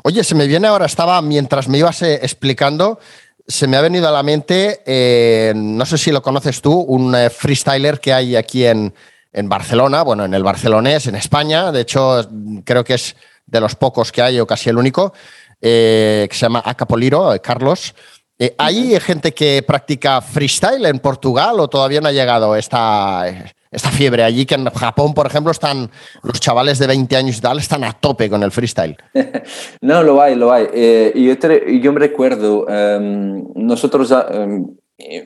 [0.04, 3.00] Oye, se me viene ahora, estaba mientras me ibas eh, explicando,
[3.46, 4.82] se me ha venido a la mente,
[5.56, 8.94] no sé si lo conoces tú, un freestyler que hay aquí en,
[9.32, 12.28] en Barcelona, bueno, en el barcelonés, en España, de hecho
[12.66, 13.16] creo que es
[13.48, 15.14] de los pocos que hay, o casi el único,
[15.62, 17.96] eh, que se llama Acapoliro, eh, Carlos.
[18.38, 23.26] Eh, ¿Hay gente que practica freestyle en Portugal o todavía no ha llegado esta,
[23.72, 24.46] esta fiebre allí?
[24.46, 25.90] Que en Japón, por ejemplo, están
[26.22, 28.96] los chavales de 20 años y tal, están a tope con el freestyle.
[29.82, 30.68] No, lo hay, lo hay.
[31.16, 31.34] yo,
[31.82, 34.68] yo, me recuerdo, em, nosotros, em,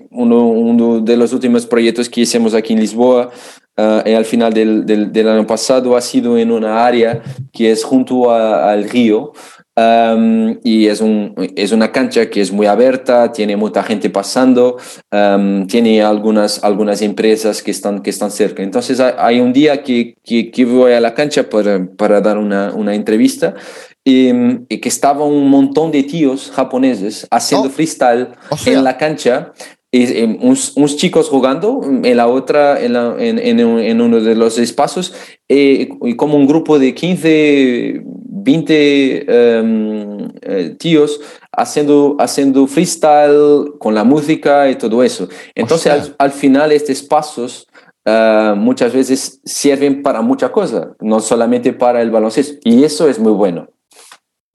[0.10, 3.30] uno, uno, de los últimos proyectos que hicimos aquí en Lisboa
[3.78, 3.82] uh,
[4.16, 7.22] al final del, del, del, año pasado ha sido en una área
[7.54, 9.32] que es junto a, al río
[9.78, 14.76] um, y es, un, es una cancha que es muy abierta, tiene mucha gente pasando,
[15.10, 18.64] um, tiene algunas, algunas empresas que están, que están cerca.
[18.64, 22.74] Entonces hay un día que, que, que voy a la cancha para, para dar una,
[22.74, 23.56] una entrevista
[24.04, 24.32] y,
[24.68, 27.72] y, que estaba un montón de tíos japoneses haciendo oh.
[27.72, 28.74] freestyle o sea.
[28.74, 29.54] en la cancha
[29.92, 34.36] y, unos, unos, chicos jugando en la otra, en, la, en, en, en uno de
[34.36, 35.14] los espacios,
[35.50, 41.20] eh, y como un grupo de 15, 20 um, eh, tíos
[41.52, 45.28] haciendo, haciendo freestyle con la música y todo eso.
[45.56, 47.68] Entonces, al, al, final, estos espacios
[48.06, 53.20] uh, muchas veces sirven para muchas cosas, no solamente para el baloncesto, y eso es
[53.20, 53.68] muy bueno.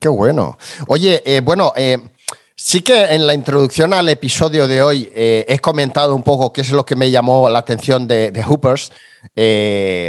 [0.07, 0.57] Qué bueno.
[0.87, 1.99] Oye, eh, bueno, eh,
[2.55, 6.61] Sí que en la introducción al episodio de hoy eh, he comentado un poco qué
[6.61, 8.93] es lo que me llamó la atención de, Hoopers,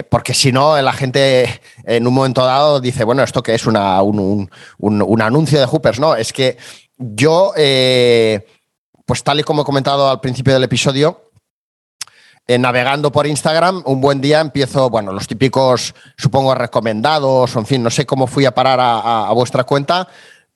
[0.09, 4.01] porque si no, la gente en un momento dado dice, bueno, ¿esto qué es una,
[4.03, 5.99] un, un, un, un, anuncio de Hoopers?
[5.99, 6.57] No, es que
[6.97, 7.53] yo,
[9.05, 11.26] pues tal y como he comentado al principio del episodio,
[12.47, 17.65] eh, navegando por Instagram, un buen día empiezo, bueno, los típicos, supongo, recomendados, o en
[17.65, 20.07] fin, no sé cómo fui a parar a, a, a vuestra cuenta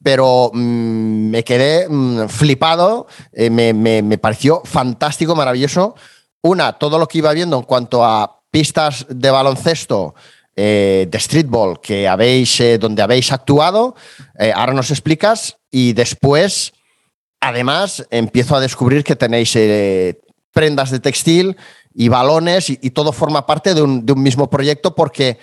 [0.04, 5.96] pero mmm, me quedé mmm, flipado, eh, me, me, pareció fantástico, maravilloso.
[6.42, 10.16] Una, todo lo que iba viendo en cuanto a pistas de baloncesto,
[10.56, 13.96] eh, de streetball, que habéis, donde habéis actuado,
[14.56, 16.74] ahora nos explicas, y después,
[17.40, 19.56] además, empiezo a descubrir que tenéis
[20.52, 21.58] prendas de textil
[21.94, 25.40] y balones, y, todo forma parte de un, de un mismo proyecto porque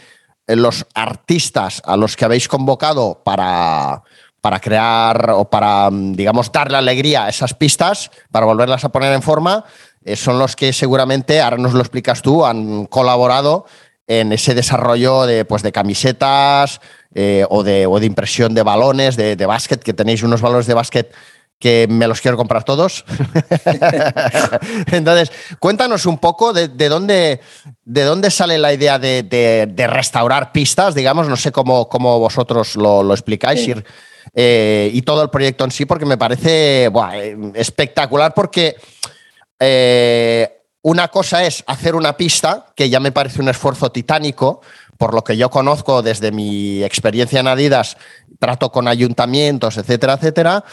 [0.47, 4.03] los artistas a los que habéis convocado para
[4.41, 9.13] para crear o para, mm, digamos, darle alegría a esas pistas, para volverlas a poner
[9.13, 9.65] en forma,
[10.05, 13.67] eh, son los que seguramente, ahora nos lo explicas tú, han colaborado
[14.07, 16.81] en ese desarrollo de, pues, de camisetas
[17.15, 20.67] eh, o, de, o, de, impresión de balones, de, de básquet, que tenéis unos balones
[20.67, 21.13] de básquet
[21.59, 23.05] que me los quiero comprar todos.
[24.92, 27.40] Entonces, cuéntanos un poco de, de, dónde,
[27.85, 32.77] de dónde sale la idea de, de, restaurar pistas, digamos, no sé cómo, cómo vosotros
[32.77, 33.75] lo, lo explicáis, sí.
[34.35, 37.16] eh, y todo el proyecto en sí, porque me parece buah,
[37.55, 38.77] espectacular, porque
[39.59, 44.61] eh, una cosa es hacer una pista, que ya me parece un esfuerzo titánico,
[44.97, 47.97] por lo que yo conozco desde mi experiencia en Adidas,
[48.38, 50.64] trato con ayuntamientos, etcétera, etcétera,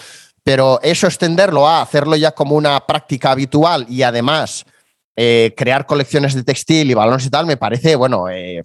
[0.45, 4.63] pero eso extenderlo a hacerlo ya como una práctica habitual y además
[5.15, 8.61] eh, crear colecciones de textil y balones y tal, me parece, bueno, eh,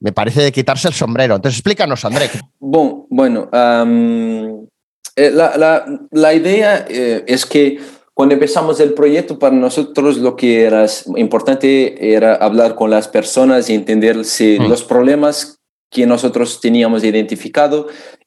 [0.00, 1.36] me parece de quitarse el sombrero.
[1.36, 2.28] Entonces, explícanos, André.
[2.58, 4.66] Bon, bueno, um,
[5.14, 7.78] la, la, la, idea eh, es que
[8.12, 13.70] cuando empezamos el proyecto, para nosotros lo que era importante era hablar con las personas
[13.70, 14.68] y entender si mm.
[14.68, 17.86] los problemas que nosotros teníamos identificado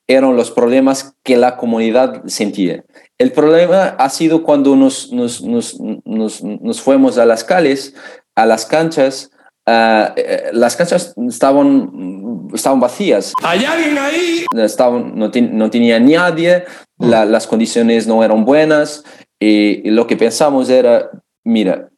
[0.09, 2.83] eran los problemas que la comunidad sentía.
[3.19, 7.93] El problema ha sido cuando nos, nos, nos, nos, fuimos a las calles,
[8.35, 9.31] a las canchas,
[9.67, 10.09] Uh,
[10.53, 13.33] las canchas estaban, estaban vacías.
[13.43, 14.45] ¿Hay alguien ahí?
[14.55, 16.63] Estaban, no, no tenía nadie,
[16.97, 19.03] la, las condiciones no eran buenas
[19.39, 21.11] y, y, lo que pensamos era,
[21.43, 21.89] mira,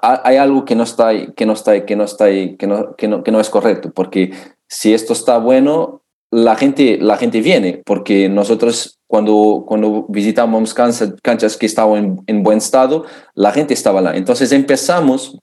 [0.00, 3.22] hay algo que no está que no está que no está que no, que no,
[3.22, 4.32] que no es correcto, porque
[4.66, 6.01] si esto está bueno,
[6.32, 12.58] la gente, la gente viene, porque nosotros cuando, cuando visitamos canchas, que estaban en, buen
[12.58, 13.04] estado,
[13.34, 14.16] la gente estaba lá.
[14.16, 15.38] Entonces empezamos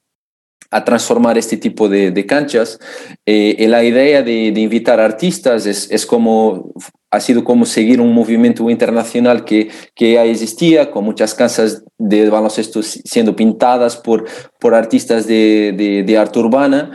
[0.72, 2.80] a transformar este tipo de, canchas.
[3.24, 6.72] Eh, y la idea de, de, invitar artistas es, es como
[7.12, 12.30] ha sido como seguir un movimiento internacional que, que ya existía, con muchas casas de
[12.30, 14.26] baloncesto siendo pintadas por,
[14.60, 16.92] por artistas de, de, de arte urbana.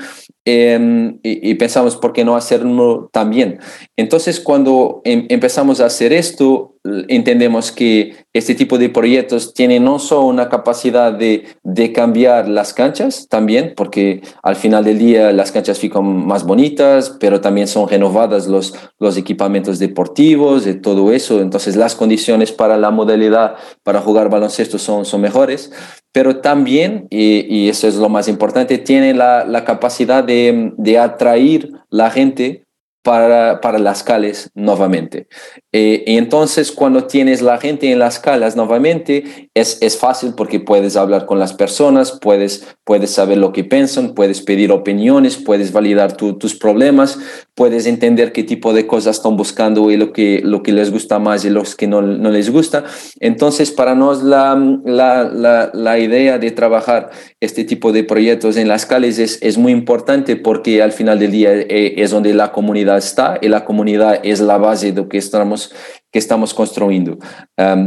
[0.48, 3.58] Em, y, pensamos, ¿por qué no hacerlo también?
[3.98, 6.76] Entonces, cuando em, empezamos a hacer esto,
[7.08, 12.76] entendemos que este tipo de proyectos tienen no solo una capacidad de, de cambiar las
[12.76, 17.90] canchas, también, porque al final del día las canchas fican más bonitas, pero también son
[17.90, 21.42] renovadas los, los equipamientos deportivos y todo eso.
[21.42, 25.72] Entonces, las condiciones para la modalidad, para jugar baloncesto son, son mejores
[26.16, 31.72] pero también, y, eso es lo más importante, tiene la, la capacidad de, de, atraer
[31.90, 32.65] la gente
[33.06, 35.28] para, para las calles nuevamente.
[35.72, 40.96] Eh, entonces cuando tienes la gente en las calles nuevamente, es, es fácil porque puedes
[40.96, 46.18] hablar con las personas, puedes, puedes saber lo que piensan, puedes pedir opiniones, puedes validar
[46.18, 47.20] tus problemas,
[47.54, 51.20] puedes entender qué tipo de cosas están buscando y lo que, lo que les gusta
[51.20, 52.86] más y los que no, no les gusta.
[53.20, 58.68] Entonces, para nosotros la, la, la, la, idea de trabajar este tipo de proyectos en
[58.68, 62.52] las calles es, es muy importante porque al final del día eh, es donde la
[62.52, 65.74] comunidad está y la comunidad es la base de lo que estamos,
[66.12, 67.18] que estamos construyendo.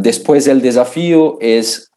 [0.01, 1.89] después el desafío es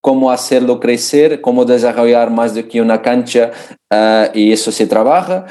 [0.00, 3.50] cómo hacerlo crecer, cómo desarrollar más de que una cancha
[3.90, 5.46] ah, y eso se trabaja.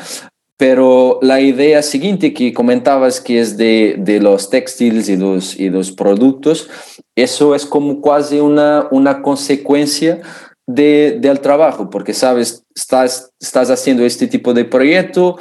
[0.58, 5.70] Pero la idea siguiente que comentabas, que es de, de los textiles y los, y
[5.70, 6.68] los productos,
[7.16, 10.22] eso es como casi una, una consecuencia
[10.66, 15.38] de, del trabajo, porque sabes, estás, estás haciendo este tipo de proyecto,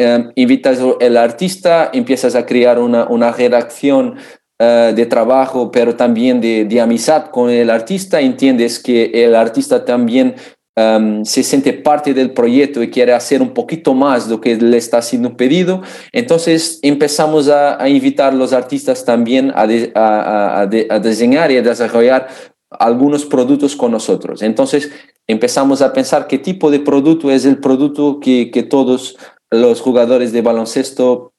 [0.00, 4.14] Em, invitas al artista, empiezas a crear una, una redacción
[4.56, 9.84] eh, de trabajo, pero también de, de, amistad con el artista, entiendes que el artista
[9.84, 10.36] también
[10.76, 14.54] em, se siente parte del proyecto y quiere hacer un poquito más de lo que
[14.54, 15.82] le está siendo pedido.
[16.12, 21.62] Entonces empezamos a, a invitar a los artistas también a, a, a diseñar y a
[21.62, 22.28] desarrollar
[22.70, 24.42] algunos productos con nosotros.
[24.42, 24.92] Entonces
[25.26, 29.16] empezamos a pensar qué tipo de producto es el producto que, que todos
[29.50, 31.32] los jugadores de baloncesto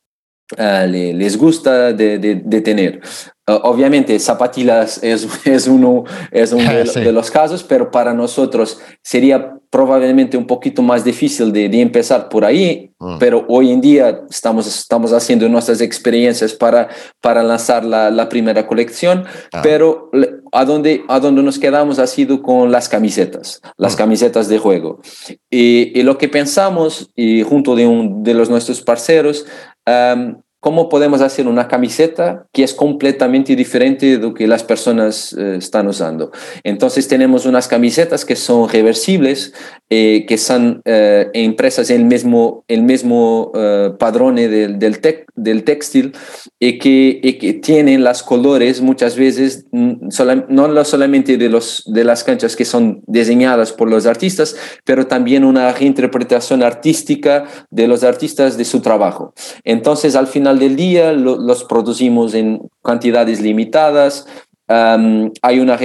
[0.58, 3.02] uh, le, les gusta de tener.
[3.50, 7.00] Uh, obviamente, zapatillas es, es uno, es uno de, sí.
[7.00, 12.30] de, los casos, pero para nosotros sería probablemente un poquito más difícil de, de empezar
[12.30, 13.18] por ahí, mm.
[13.20, 16.90] pero hoy en día estamos, estamos haciendo nuestras experiencias para,
[17.22, 19.62] para lanzar la, la primera colección, ah.
[19.64, 20.10] pero
[20.52, 23.98] a donde, a donde nos quedamos ha sido con las camisetas, las mm.
[23.98, 25.02] camisetas de juego.
[25.50, 29.46] Y, y, lo que pensamos, y junto de, un, de los nuestros parceros,
[29.88, 35.34] um, ¿Cómo podemos hacer una camiseta que es completamente diferente de lo que las personas
[35.34, 36.32] eh, están usando?
[36.64, 39.54] Entonces tenemos unas camisetas que son reversibles,
[39.92, 45.26] eh, que son eh, impresas en el mismo, el mismo eh, padrón del, del, tec,
[45.36, 46.14] del, textil
[46.60, 51.84] y que, y que tienen los colores muchas veces, mm, sola, no solamente de, los,
[51.88, 57.88] de las canchas que son diseñadas por los artistas, pero también una reinterpretación artística de
[57.88, 59.34] los artistas de su trabajo.
[59.64, 64.26] Entonces al final del día lo, los producimos en cantidades limitadas.
[64.68, 65.78] Hay una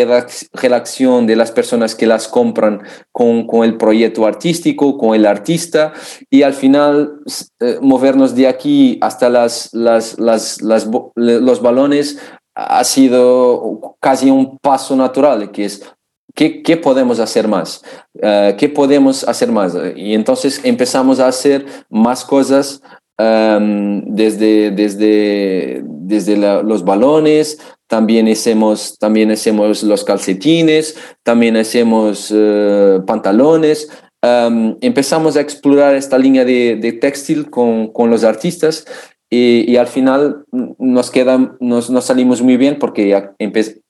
[0.52, 5.94] relación de las personas que las compran con, con, el proyecto artístico, con el artista,
[6.28, 7.20] y al final
[7.60, 10.16] eh, movernos de aquí hasta las, las,
[10.60, 12.18] los balones
[12.54, 15.82] ha sido casi un paso natural, que es
[16.34, 17.82] ¿Qué, ¿qué, podemos hacer más?
[18.14, 19.76] Uh, ¿Qué podemos hacer más?
[19.94, 22.82] Y entonces empezamos a hacer más cosas
[23.18, 32.30] um, desde, desde, desde la, los balones, también hacemos, también hacemos los calcetines, también hacemos
[32.30, 33.88] uh, pantalones.
[34.22, 38.86] Um, empezamos a explorar esta línea de, de textil con, con, los artistas
[39.28, 40.44] y, y, al final
[40.78, 43.34] nos, queda, nos, nos salimos muy bien porque ya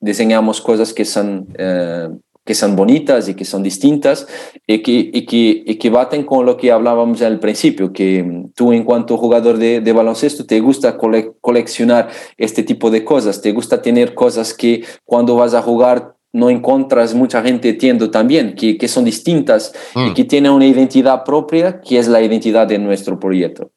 [0.01, 4.27] diseñamos cosas que son uh, que son bonitas y que son distintas
[4.67, 8.73] y que, y que, y que baten con lo que hablábamos al principio, que tú
[8.73, 13.53] en cuanto jugador de, de baloncesto te gusta cole, coleccionar este tipo de cosas, te
[13.53, 18.77] gusta tener cosas que cuando vas a jugar no encuentras mucha gente tiendo también, que,
[18.77, 20.09] que son distintas mm.
[20.09, 23.71] y que tienen una identidad propia, que es la identidad de nuestro proyecto.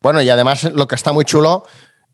[0.00, 1.64] Bueno, y además lo que está muy chulo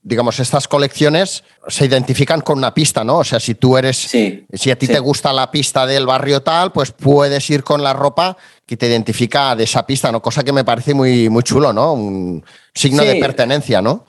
[0.02, 3.18] digamos, estas colecciones se identifican con una pista, ¿no?
[3.18, 4.92] O sea, si tú eres, sí, si a ti sí.
[4.92, 8.86] te gusta la pista del barrio tal, pues puedes ir con la ropa que te
[8.86, 10.22] identifica de esa pista, ¿no?
[10.22, 11.92] Cosa que me parece muy, muy chulo, ¿no?
[11.92, 12.44] Un
[12.74, 13.08] signo sí.
[13.08, 14.06] de pertenencia, ¿no?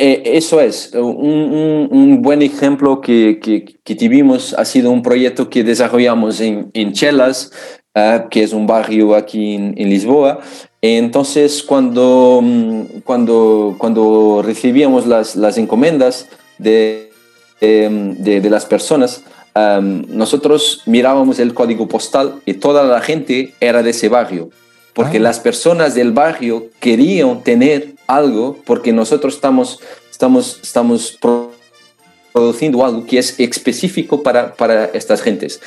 [0.00, 5.50] Eh, eso es, un, un, buen ejemplo que, que, que, tuvimos ha sido un proyecto
[5.50, 7.50] que desarrollamos en, en Chelas,
[7.96, 10.38] uh, que es un barrio aquí en, en, Lisboa.
[10.80, 17.10] Entonces, cuando, mm, cuando, cuando recibíamos las, las encomendas de,
[17.60, 19.24] de, de las personas,
[19.56, 24.50] um, nosotros mirábamos el código postal y toda la gente era de ese barrio,
[24.94, 25.22] porque ah.
[25.22, 31.18] las personas del barrio querían tener algo porque nosotros estamos, estamos, estamos
[32.32, 35.60] produciendo algo que es específico para, para estas gentes.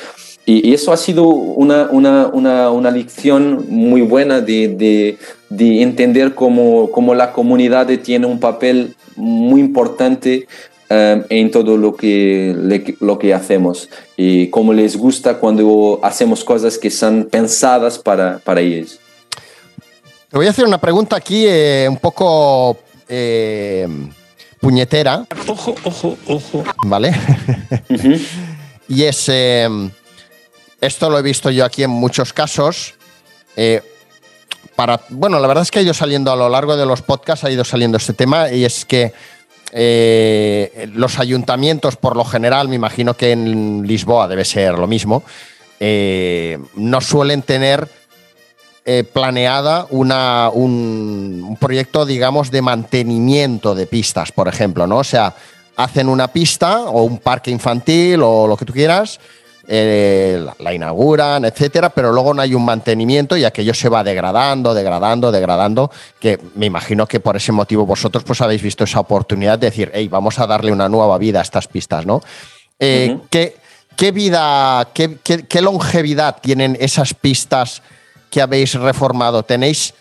[0.44, 5.18] Y, eso ha sido una, una, una, una lección muy buena de, de,
[5.48, 10.48] de entender cómo, cómo, la comunidad tiene un papel muy importante
[10.90, 16.42] um, en todo lo que, le, lo que hacemos y cómo les gusta cuando hacemos
[16.42, 18.98] cosas que son pensadas para, para ellos.
[20.28, 22.78] Te voy a hacer una pregunta aquí eh, un poco
[23.08, 23.86] eh,
[24.58, 25.24] puñetera.
[25.46, 26.64] Ojo, ojo, ojo.
[26.84, 27.12] ¿Vale?
[28.88, 29.68] y es, eh,
[30.82, 32.94] esto lo he visto yo aquí en muchos casos.
[34.76, 37.44] para, bueno, la verdad es que ha ido saliendo a lo largo de los podcasts,
[37.44, 39.14] ha ido saliendo este tema y es que
[40.94, 45.22] los ayuntamientos, por lo general, me imagino que en Lisboa debe ser lo mismo,
[45.80, 47.88] no suelen tener
[48.84, 54.98] eh, planeada una, un, proyecto, digamos, de mantenimiento de pistas, por ejemplo, ¿no?
[54.98, 55.36] O sea,
[55.76, 59.20] hacen una pista o un parque infantil o lo que tú quieras,
[59.74, 64.74] eh, la, inauguran, etcétera, pero luego no hay un mantenimiento y aquello se va degradando,
[64.74, 69.58] degradando, degradando, que me imagino que por ese motivo vosotros pues habéis visto esa oportunidad
[69.58, 72.20] de decir, hey, vamos a darle una nueva vida a estas pistas, ¿no?
[72.78, 73.56] Eh, ¿qué,
[73.96, 77.82] ¿qué, vida, qué, qué, qué longevidad tienen esas pistas?
[78.32, 79.92] que habéis reformado, ¿tenéis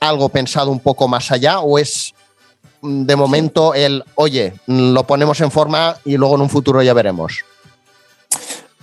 [0.00, 2.14] algo pensado un poco más allá o es
[2.80, 6.94] mm, de momento el, oye, lo ponemos en forma y luego en un futuro ya
[6.94, 7.44] veremos?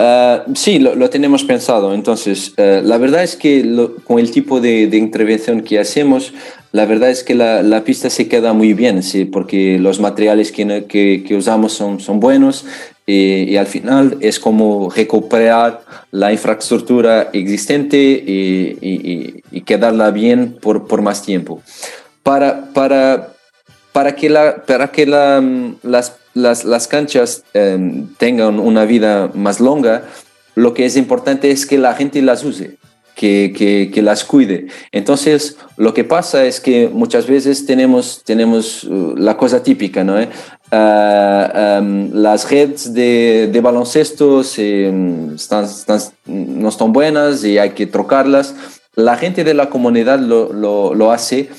[0.01, 1.93] Uh, sí, lo, tenemos pensado.
[1.93, 3.63] Entonces, uh, la verdad es que
[4.03, 6.33] con el tipo de, de, intervención que hacemos,
[6.71, 10.51] la verdad es que la, la, pista se queda muy bien, sí, porque los materiales
[10.51, 12.65] que, que, que usamos son, son buenos
[13.05, 20.57] y, y, al final es como recuperar la infraestructura existente y, y, y quedarla bien
[20.59, 21.61] por, por, más tiempo.
[22.23, 23.33] Para, para,
[23.91, 25.43] para que, la, para que la,
[25.83, 30.03] las, las, las, canchas eh, tengan una vida más longa,
[30.55, 32.77] lo que es importante es que la gente las use
[33.15, 34.67] que, que, las cuide.
[34.91, 40.15] Entonces, lo que pasa es que muchas veces tenemos, tenemos uh, la cosa típica, ¿no?
[40.15, 47.85] Uh, um, las redes de, de baloncesto están, están, no están buenas y hay que
[47.85, 48.55] trocarlas.
[48.95, 51.49] La gente de la comunidad lo, lo, lo hace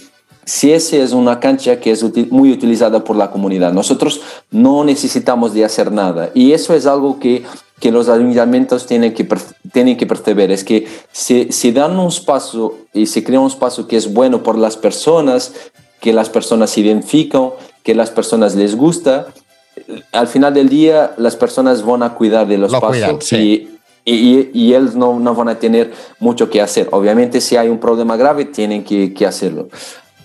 [0.45, 3.73] si esa es una cancha que es muy utilizada por la comunidad.
[3.73, 4.21] Nosotros
[4.51, 7.45] no necesitamos de hacer nada y eso es algo que
[7.83, 9.27] que los ayuntamientos tienen que,
[9.73, 13.89] tienen que perceber, es que si, si dan un espacio y se crea un espacio
[13.89, 15.53] que es bueno por las personas,
[16.01, 17.51] que las personas se identifican,
[17.83, 19.27] que las personas les gusta,
[20.13, 23.69] al final del día las personas van a cuidar de los espacios y,
[24.05, 26.89] y, y, ellos no, no, van a tener mucho que hacer.
[26.93, 29.69] Obviamente si hay un problema grave tienen que, que hacerlo.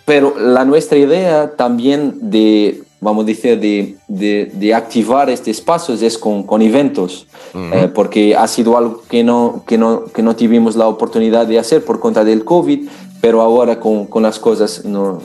[0.07, 5.95] Pero la nuestra idea también de, vamos a decir, de, de, de activar este espacio
[5.95, 7.73] es con, con eventos, uh -huh.
[7.73, 11.59] eh, porque ha sido algo que no, que, no, que no tuvimos la oportunidad de
[11.59, 12.87] hacer por cuenta del COVID,
[13.19, 15.21] pero ahora con, con las cosas no,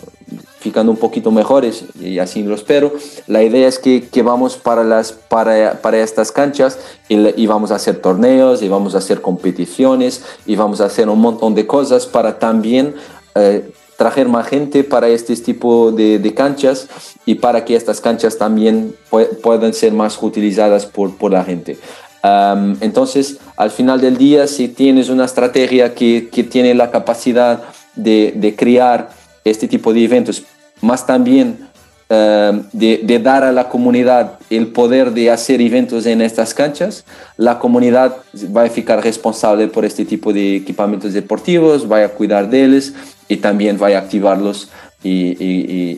[0.59, 2.91] ficando un poquito mejores, y así lo espero,
[3.29, 6.77] la idea es que, que vamos para, las, para, para estas canchas
[7.09, 11.09] y, y, vamos a hacer torneos, y vamos a hacer competiciones, y vamos a hacer
[11.09, 12.97] un montón de cosas para también...
[13.37, 13.63] Eh,
[14.11, 16.89] traer más gente para este tipo de, de, canchas
[17.25, 21.77] y para que estas canchas también pu puedan ser más utilizadas por, por la gente.
[22.25, 27.63] Um, entonces, al final del día, si tienes una estrategia que, que tiene la capacidad
[27.95, 29.11] de, de, crear
[29.45, 30.43] este tipo de eventos,
[30.81, 31.69] más también
[32.13, 37.05] uh, de, dar a la comunidad el poder de hacer eventos en estas canchas,
[37.37, 38.17] la comunidad
[38.55, 42.93] va a ficar responsable por este tipo de equipamientos deportivos, va a cuidar de ellos
[43.29, 44.71] y también va a activarlos
[45.03, 45.37] y,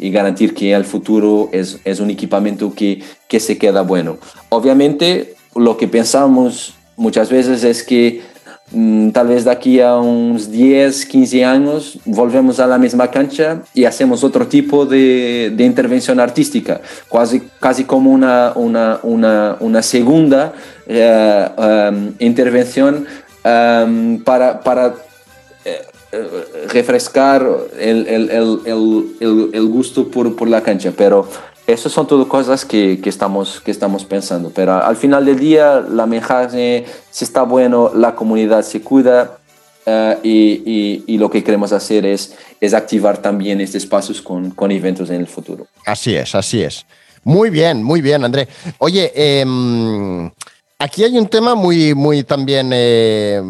[0.06, 4.16] y, garantir que el futuro es, es un equipamiento que, que se queda bueno.
[4.48, 8.22] Obviamente, lo que pensamos muchas veces es que
[9.12, 13.84] tal vez de aquí a unos 10, 15 años volvemos a la misma cancha y
[13.84, 16.80] hacemos otro tipo de, de intervención artística,
[17.12, 18.98] casi, casi como una, una,
[19.60, 20.54] una, segunda
[20.86, 23.06] uh, um, intervención
[23.44, 24.94] um, para, para
[26.68, 27.46] refrescar
[27.78, 31.28] el, el, el, el, gusto por, por la cancha, pero
[31.66, 35.80] Esas son todas cosas que, que, estamos, que estamos pensando, pero al final del día
[35.80, 39.38] la mensaje, si está bueno, la comunidad se cuida
[39.86, 44.70] uh, y, y, lo que queremos hacer es, es activar también estos espacios con, con
[44.72, 45.66] eventos en el futuro.
[45.86, 46.84] Así es, así es.
[47.22, 48.46] Muy bien, muy bien, André.
[48.76, 49.44] Oye, eh,
[50.78, 53.40] aquí hay un tema muy, muy también, eh,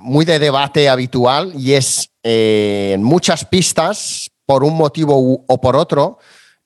[0.00, 6.18] muy de debate habitual y es eh, muchas pistas, por un motivo o por otro,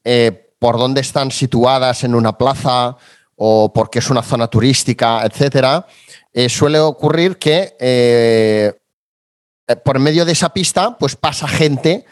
[0.05, 2.97] eh, por dónde están situadas en una plaza
[3.37, 5.87] o porque es una zona turística, etcétera,
[6.33, 8.75] eh, suele ocurrir que eh,
[9.85, 12.05] por medio de esa pista pues pasa gente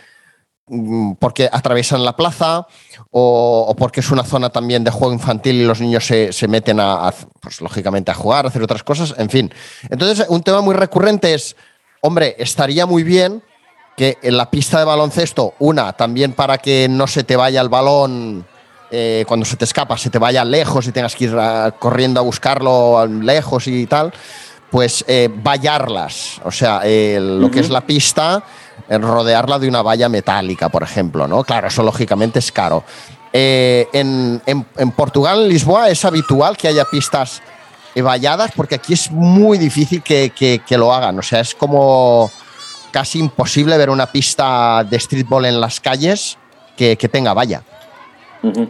[0.66, 2.66] mm, porque atraviesan la plaza
[3.10, 6.80] o, porque es una zona también de juego infantil y los niños se, se meten
[6.80, 9.52] a, a, pues lógicamente, a jugar, a hacer otras cosas, en fin.
[9.90, 11.56] Entonces, un tema muy recurrente es,
[12.00, 13.42] hombre, estaría muy bien
[13.98, 17.68] que en la pista de baloncesto, una, también para que no se te vaya el
[17.68, 18.46] balón
[18.92, 22.20] eh, cuando se te escapa, se te vaya lejos y tengas que ir a, corriendo
[22.20, 24.14] a buscarlo lejos y tal,
[24.70, 27.50] pues eh, vallarlas, o sea, eh, lo uh -huh.
[27.50, 28.44] que es la pista,
[28.88, 31.42] rodearla de una valla metálica, por ejemplo, ¿no?
[31.42, 32.84] Claro, eso lógicamente es caro.
[33.32, 37.42] En, en, en, Portugal, en Lisboa, es habitual que haya pistas
[37.96, 42.30] valladas porque aquí es muy difícil que, que, que lo hagan, o sea, es como
[42.90, 46.36] casi imposible ver una pista de streetball en las calles
[46.76, 47.62] que, que tenga valla.
[48.42, 48.68] Uh -huh.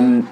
[0.00, 0.26] um,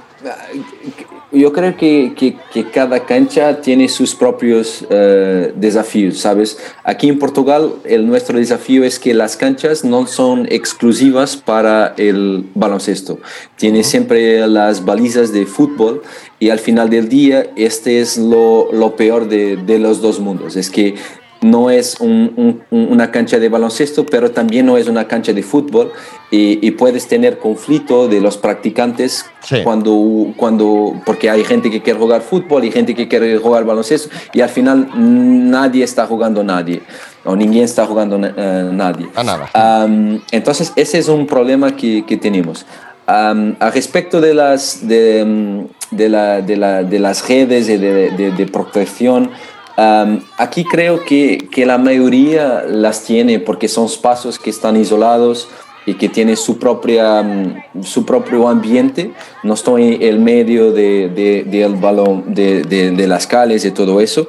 [1.32, 6.58] yo creo que, que, que, cada cancha tiene sus propios uh, desafíos, ¿sabes?
[6.84, 12.44] Aquí en Portugal el nuestro desafío es que las canchas no son exclusivas para el
[12.54, 13.18] baloncesto.
[13.56, 13.86] Tiene uh -huh.
[13.86, 16.02] siempre las balizas de fútbol
[16.38, 20.56] y al final del día este es lo, lo peor de, de los dos mundos.
[20.56, 20.96] Es que
[21.42, 25.42] no es un, un, una cancha de baloncesto, pero también no es una cancha de
[25.42, 25.92] fútbol
[26.30, 29.56] y, y puedes tener conflicto de los practicantes sí.
[29.62, 34.08] cuando, cuando, porque hay gente que quiere jugar fútbol y gente que quiere jugar baloncesto
[34.32, 36.82] y al final nadie está jugando nadie
[37.24, 39.08] o ninguém está jugando uh, nadie.
[39.14, 39.48] A nada.
[39.54, 42.66] Um, entonces ese es un problema que, que tenemos.
[43.06, 48.30] Um, a respecto de las, de, de, la, de, la, de las redes de, de,
[48.30, 49.30] de protección,
[49.78, 55.48] Um, aquí creo que, que, la mayoría las tiene porque son espacios que están isolados
[55.86, 59.12] y que tienen su, propia, um, su propio ambiente,
[59.42, 63.70] no estoy en el medio de, de, de el balón, de, de, las calles y
[63.70, 64.28] todo eso,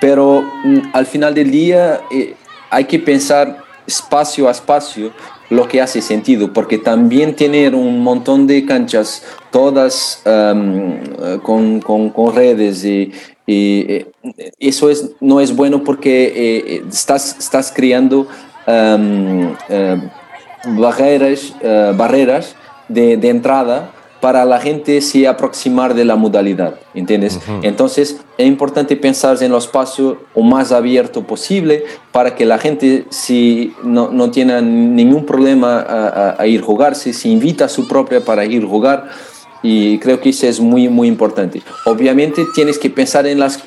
[0.00, 2.34] pero um, al final del día eh,
[2.68, 5.12] hay que pensar espacio a espacio
[5.50, 12.10] lo que hace sentido, porque también tener un montón de canchas, todas um, con, con,
[12.10, 13.12] con, redes y,
[13.52, 14.06] eh,
[14.58, 18.28] eso es, no es bueno porque eh, estás, estás creando
[18.66, 22.54] um, uh, barreras, uh, barreras
[22.88, 27.36] de, de, entrada para la gente se aproximar de la modalidad, ¿entiendes?
[27.36, 27.60] Uh -huh.
[27.62, 33.06] Entonces es importante pensar en los espacios o más abierto posible para que la gente
[33.08, 37.68] si no, no tiene ningún problema a, a, a ir a jugarse, se invita a
[37.68, 39.08] su propia para ir a jugar
[39.62, 41.62] y creo que eso es muy, muy importante.
[41.84, 43.58] Obviamente tienes que pensar en las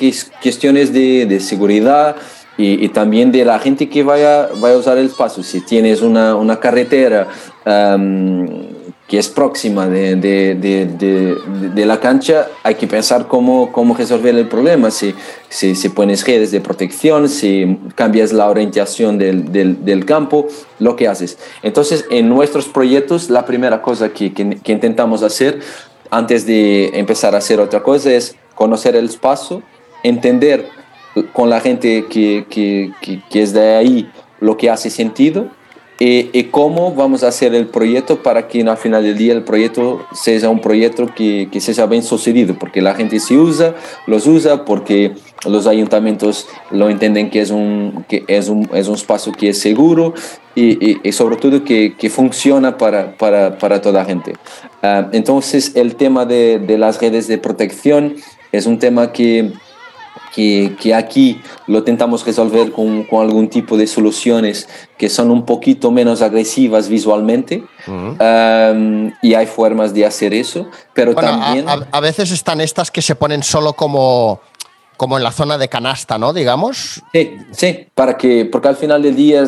[0.42, 2.16] cuestiones de, de seguridad
[2.58, 5.44] y, también de la gente que vaya, vaya a usar el espacio.
[5.44, 7.28] Si tienes una, una carretera
[9.14, 14.48] que es próxima de, de, de, la cancha, hay que pensar cómo, cómo resolver el
[14.48, 14.90] problema.
[14.90, 15.14] Si,
[15.50, 20.48] si, si, pones redes de protección, si cambias la orientación del, del, campo,
[20.80, 21.38] lo que haces.
[21.62, 25.60] Entonces, en nuestros proyectos, la primera cosa que, que, intentamos hacer
[26.10, 29.62] antes de empezar a hacer otra cosa es conocer el espacio,
[30.02, 30.68] entender
[31.34, 32.92] con la gente que, que,
[33.30, 34.10] que es de ahí
[34.40, 35.52] lo que hace sentido
[36.06, 39.44] y, y, cómo vamos a hacer el proyecto para que al final del día el
[39.44, 43.74] proyecto sea un proyecto que, que sea bien sucedido, porque la gente se usa,
[44.06, 45.14] los usa, porque
[45.46, 49.62] los ayuntamientos lo entienden que es un, que es un, es un espacio que es
[49.62, 50.14] seguro
[50.56, 54.34] y, y, y sobre todo que, que funciona para, para, para, toda la gente.
[54.82, 58.16] Uh, entonces el tema de, de las redes de protección
[58.52, 59.54] es un tema que
[60.34, 64.68] que, que, aquí lo intentamos resolver con, con, algún tipo de soluciones
[64.98, 68.76] que son un poquito menos agresivas visualmente uh -huh.
[68.76, 71.70] um, y hay formas de hacer eso, pero bueno, también...
[71.70, 74.42] A, a, veces están estas que se ponen solo como
[74.98, 76.34] como en la zona de canasta, ¿no?
[76.34, 77.02] Digamos.
[77.12, 79.44] Sí, sí, para que, porque al final del día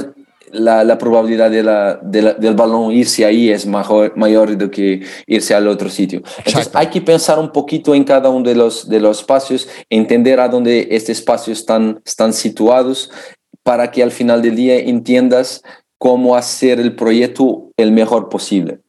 [0.56, 4.70] la, la probabilidad de la, de la, del balón irse ahí es mayor, mayor de
[4.70, 6.20] que irse al otro sitio.
[6.20, 6.78] Entonces Exacto.
[6.78, 10.47] hay que pensar un poquito en cada uno de los, de los espacios, entender a
[10.47, 13.12] dónde estos espacios están, están situados
[13.64, 15.62] para que al final del día entiendas
[15.97, 18.80] cómo hacer el proyecto el mejor posible.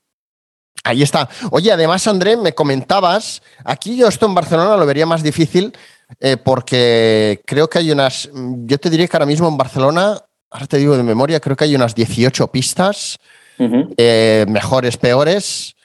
[0.85, 1.29] Ahí está.
[1.51, 5.73] Oye, además, André, me comentabas, aquí yo esto en Barcelona lo vería más difícil
[6.21, 10.21] eh, porque creo que hay unas, yo te diría que ahora mismo en Barcelona,
[10.51, 13.19] ahora te digo de memoria, creo que hay unas 18 pistas,
[13.59, 15.77] eh, mejores, peores.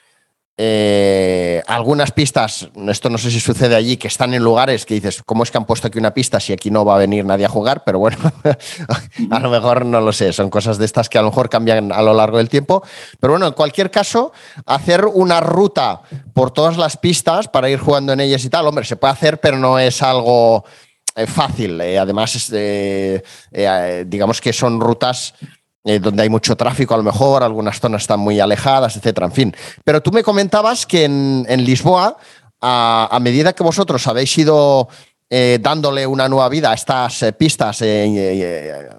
[0.58, 5.22] Eh, algunas pistas, esto no sé si sucede allí, que están en lugares que dices,
[5.24, 7.46] ¿cómo es que han puesto aquí una pista si aquí no va a venir nadie
[7.46, 7.82] a jugar?
[7.84, 8.18] Pero bueno,
[9.30, 11.90] a lo mejor no lo sé, son cosas de estas que a lo mejor cambian
[11.90, 12.84] a lo largo del tiempo.
[13.18, 14.32] Pero bueno, en cualquier caso,
[14.66, 16.02] hacer una ruta
[16.34, 19.40] por todas las pistas para ir jugando en ellas y tal, hombre, se puede hacer,
[19.40, 20.64] pero no es algo
[21.26, 21.80] fácil.
[21.80, 22.52] Eh, además,
[24.06, 25.34] digamos que son rutas
[25.84, 29.32] eh, donde hay mucho tráfico a lo mejor, algunas zonas están muy alejadas, etcétera, en
[29.32, 29.56] fin.
[29.82, 32.16] Pero tú me comentabas que en, Lisboa,
[32.60, 34.88] a, medida que vosotros habéis ido
[35.28, 37.82] eh, dándole una nueva vida a estas eh, pistas,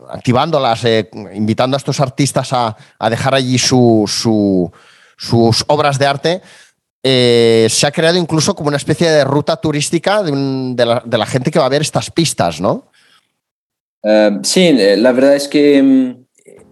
[0.10, 0.84] activándolas,
[1.34, 2.76] invitando a estos artistas a,
[3.10, 4.04] dejar allí sus
[5.68, 6.42] obras de arte,
[7.04, 11.52] se ha creado incluso como una especie de ruta turística de, la, de, la, gente
[11.52, 12.86] que va a ver estas pistas, ¿no?
[14.42, 16.24] sí, la verdad es que mm,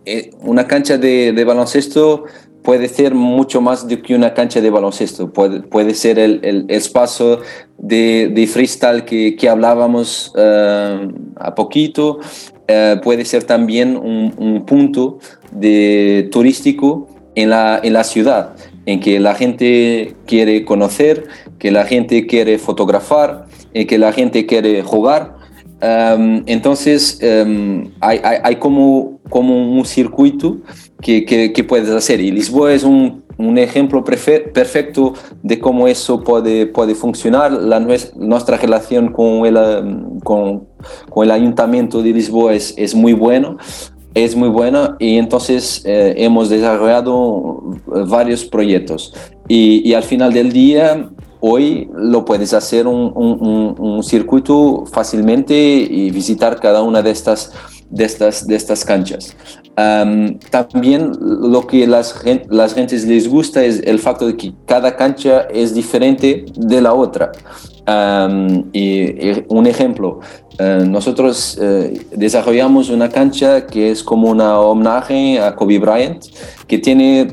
[0.06, 2.26] eh, una cancha de, baloncesto
[2.64, 5.32] puede ser mucho más de que una cancha de baloncesto.
[5.32, 7.40] Puede, puede ser el, espacio
[7.78, 12.20] de, freestyle que, que hablábamos uh, a poquito.
[12.68, 15.20] Uh, puede ser también un, punto
[15.52, 18.56] de turístico en la, en la ciudad,
[18.86, 21.28] en que la gente quiere conocer,
[21.60, 25.36] que la gente quiere fotografar, en que la gente quiere jugar.
[25.82, 30.58] Um, entonces, um, hay, como, como un circuito
[31.02, 32.22] que, que, puedes hacer.
[32.22, 37.52] Y Lisboa es un, un ejemplo perfecto de cómo eso puede, puede funcionar.
[37.52, 40.68] La, nuestra relación con el, um, con,
[41.10, 43.58] con el ayuntamiento de Lisboa es, es muy bueno
[44.14, 49.14] es muy buena y entonces eh, hemos desarrollado varios proyectos.
[49.48, 51.10] Y, al final del día
[51.40, 57.52] hoy lo puedes hacer un, circuito fácilmente y visitar cada una de estas,
[57.92, 59.36] de estas, de estas canchas.
[60.50, 65.42] también lo que las, las gentes les gusta es el facto de que cada cancha
[65.54, 67.32] es diferente de la otra.
[68.74, 70.20] y, un ejemplo,
[70.60, 76.26] eh, nosotros eh, desarrollamos una cancha que es como una homenaje a Kobe Bryant,
[76.68, 77.28] que tiene,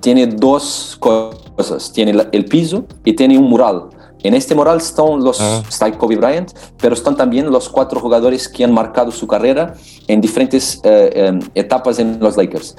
[0.00, 1.90] tiene dos cosas.
[1.92, 3.88] Tiene el piso y tiene un mural.
[4.26, 5.62] En este mural están los, ah.
[5.68, 6.50] está Kobe Bryant,
[6.80, 9.74] pero están también los cuatro jugadores que han marcado su carrera
[10.08, 12.76] en diferentes eh, etapas en los Lakers.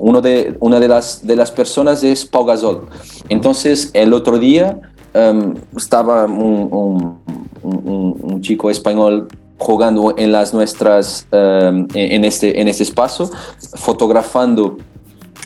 [0.00, 2.88] uno de, una de las, de las personas es Pau Gasol.
[3.28, 4.80] Entonces, el otro día
[5.14, 7.20] em, estaba un,
[7.62, 9.28] un, chico español
[9.58, 13.30] jugando en las nuestras, em, en, este, en este espacio,
[13.74, 14.78] fotografando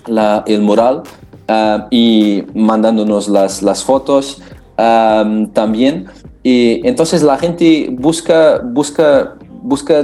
[0.06, 1.02] la, el mural
[1.48, 4.40] em, y mandándonos las, las fotos
[4.76, 6.06] em, también.
[6.42, 10.02] Y entonces la gente busca, busca, busca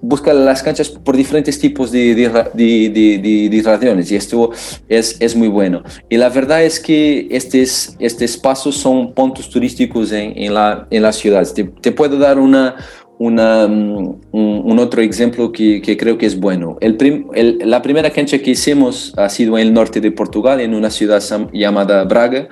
[0.00, 4.50] busca las canchas por diferentes tipos de, de, razones y esto
[4.88, 5.82] es, es, muy bueno.
[6.08, 11.02] Y la verdad es que estos, estos espacios son puntos turísticos en, en, la, en
[11.02, 11.52] las ciudades.
[11.52, 12.76] Te, te puedo dar una,
[13.18, 16.78] una, mm, un, otro ejemplo que, que, creo que es bueno.
[16.80, 16.96] El,
[17.34, 20.90] el la primera cancha que hicimos ha sido en el norte de Portugal, en una
[20.90, 21.22] ciudad
[21.52, 22.48] llamada Braga,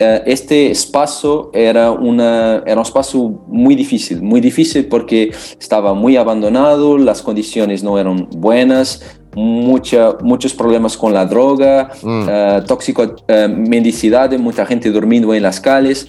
[0.00, 6.96] este espacio era, una, era un espacio muy difícil, muy difícil porque estaba muy abandonado,
[6.96, 9.02] las condiciones no eran buenas,
[9.34, 12.22] mucha, muchos problemas con la droga, mm.
[12.22, 16.08] uh, tóxico, uh, mendicidad, mucha gente durmiendo en las calles.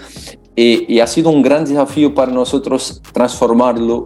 [0.56, 4.06] Y, y, ha sido un gran desafío para nosotros transformarlo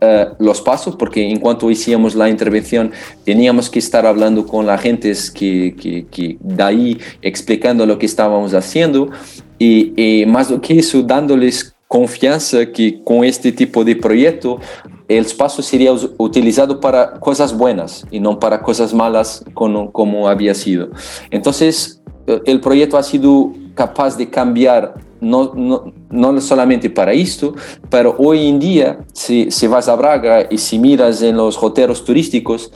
[0.00, 2.92] eh, los pasos, porque en cuanto hicimos la intervención
[3.24, 8.06] teníamos que estar hablando con la gente que, que, que de ahí explicando lo que
[8.06, 9.10] estábamos haciendo
[9.58, 14.60] y, más do que eso dándoles confianza que con este tipo de proyecto
[15.08, 20.54] el espacio sería utilizado para cosas buenas y no para cosas malas como, como había
[20.54, 20.90] sido.
[21.30, 27.54] Entonces, eh, el proyecto ha sido capaz de cambiar no, no, no, solamente para esto,
[27.90, 32.04] pero hoy en día, si, si, vas a Braga y si miras en los hoteles
[32.04, 32.72] turísticos,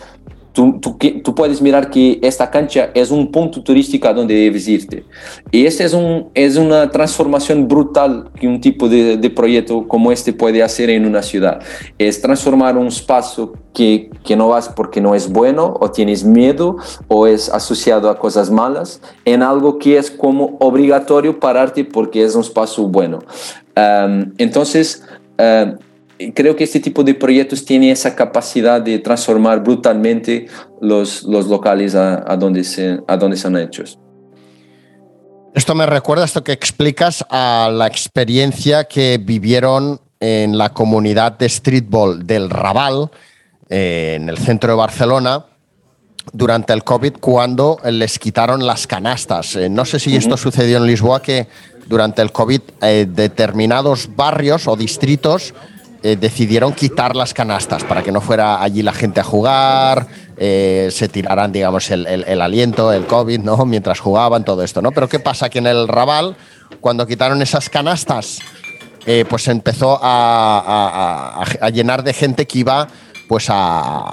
[0.52, 4.68] Tú, tú, tú, puedes mirar que esta cancha es un punto turístico a donde debes
[4.68, 5.04] irte.
[5.50, 10.12] Y esta es, un, es una transformación brutal que un tipo de, de, proyecto como
[10.12, 11.62] este puede hacer en una ciudad.
[11.98, 16.76] Es transformar un espacio que, que no vas porque no es bueno o tienes miedo
[17.08, 22.34] o es asociado a cosas malas en algo que es como obligatorio pararte porque es
[22.34, 23.20] un espacio bueno.
[23.76, 25.02] Um, entonces,
[25.38, 25.76] uh,
[26.34, 30.46] creo que este tipo de proyectos tiene esa capacidad de transformar brutalmente
[30.80, 33.98] los, los locales a, a, donde se, a donde son hechos.
[35.54, 41.48] Esto me recuerda, esto que explicas, a la experiencia que vivieron en la comunidad de
[41.48, 43.10] streetball del Raval,
[43.68, 45.44] eh, en el centro de Barcelona,
[46.32, 49.56] durante el COVID, cuando les quitaron las canastas.
[49.56, 51.48] Eh, no sé si esto sucedió en Lisboa, que
[51.86, 55.52] durante el COVID eh, determinados barrios o distritos
[56.02, 61.52] decidieron quitar las canastas para que no fuera allí la gente a jugar, se tiraran,
[61.52, 63.64] digamos, el, aliento, el COVID, ¿no?
[63.64, 64.90] Mientras jugaban, todo esto, ¿no?
[64.90, 65.48] Pero ¿qué pasa?
[65.48, 66.36] Que en el Raval,
[66.80, 68.40] cuando quitaron esas canastas,
[69.04, 72.88] eh, pues empezó a, llenar de gente que iba
[73.28, 74.12] pues a,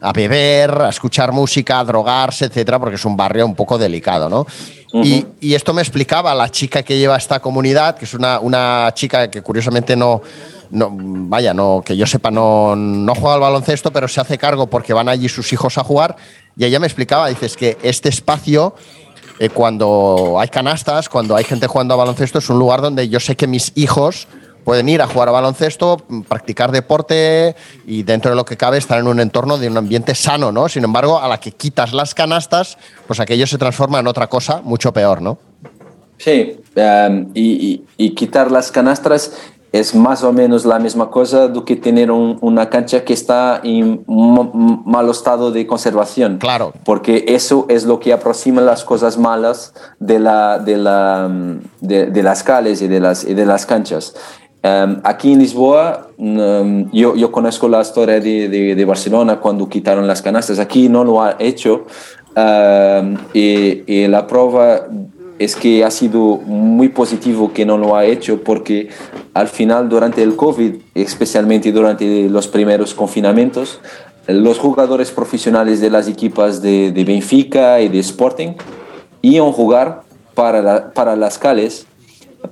[0.00, 4.28] a beber, a escuchar música, a drogarse, etcétera, porque es un barrio un poco delicado,
[4.28, 4.46] ¿no?
[4.92, 9.30] y, esto me explicaba la chica que lleva esta comunidad, que es una, una chica
[9.30, 10.22] que curiosamente no,
[10.70, 14.68] no, vaya, no, que yo sepa, no, no juega al baloncesto, pero se hace cargo
[14.68, 16.16] porque van allí sus hijos a jugar.
[16.56, 18.74] Y ella me explicaba, dices que este espacio
[19.38, 23.20] eh, cuando hay canastas, cuando hay gente jugando a baloncesto, es un lugar donde yo
[23.20, 24.28] sé que mis hijos
[24.64, 25.98] pueden ir a jugar a baloncesto,
[26.28, 27.56] practicar deporte
[27.86, 30.68] y dentro de lo que cabe estar en un entorno de un ambiente sano, ¿no?
[30.68, 34.60] Sin embargo, a la que quitas las canastas, pues aquello se transforma en otra cosa
[34.62, 35.38] mucho peor, ¿no?
[36.18, 39.32] Sí, eh, y, quitar las canastas
[39.72, 44.04] es más o menos la misma cosa do que tener una cancha que está en
[44.06, 46.38] mal estado de conservación.
[46.38, 46.72] Claro.
[46.84, 51.30] Porque eso es lo que aproxima las cosas malas de, la, de, la,
[51.80, 54.14] de, las calles y de las, y de las canchas.
[54.62, 60.06] Em, aquí en Lisboa, em, yo, yo, conozco la historia de, de, Barcelona cuando quitaron
[60.06, 60.58] las canastas.
[60.58, 61.86] Aquí no lo ha hecho.
[62.36, 64.86] Em, y, y la prueba
[65.38, 68.90] es que ha sido muy positivo que no lo ha hecho porque
[69.32, 73.80] al final durante el COVID, especialmente durante los primeros confinamientos,
[74.26, 78.52] los jugadores profesionales de las equipas de, Benfica y de Sporting
[79.22, 80.02] iban a jugar
[80.34, 81.86] para, para las calles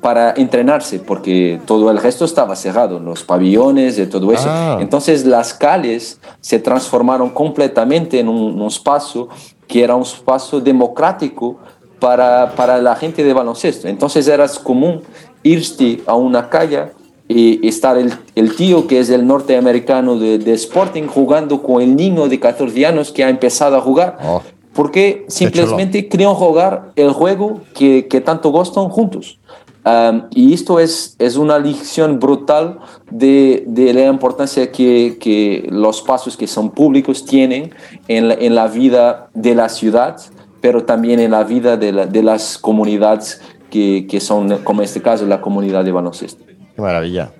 [0.01, 4.49] para entrenarse, porque todo el resto estaba cerrado, los pabellones y todo eso.
[4.49, 4.79] Ah.
[4.81, 9.29] Entonces las calles se transformaron completamente en un, un espacio
[9.67, 11.57] que era un espacio democrático
[11.99, 13.89] para, para la gente de baloncesto.
[13.89, 15.03] Entonces era común
[15.43, 16.93] irte a una calle
[17.27, 21.95] y estar el, el, tío que es el norteamericano de, de, Sporting jugando con el
[21.95, 24.17] niño de 14 años que ha empezado a jugar.
[24.25, 24.43] Oh,
[24.79, 29.41] porque simplemente querían jugar el juego que, que tanto gustan juntos.
[29.85, 32.79] Um, y esto es, es una lección brutal
[33.11, 37.73] de, de la importancia que, que, los pasos que son públicos tienen
[38.07, 40.21] en la, en la vida de la ciudad
[40.61, 45.03] pero también en la vida de, de las comunidades que, que, son, como en este
[45.03, 46.45] caso, la comunidad de baloncesto.
[46.47, 47.31] Qué maravilla.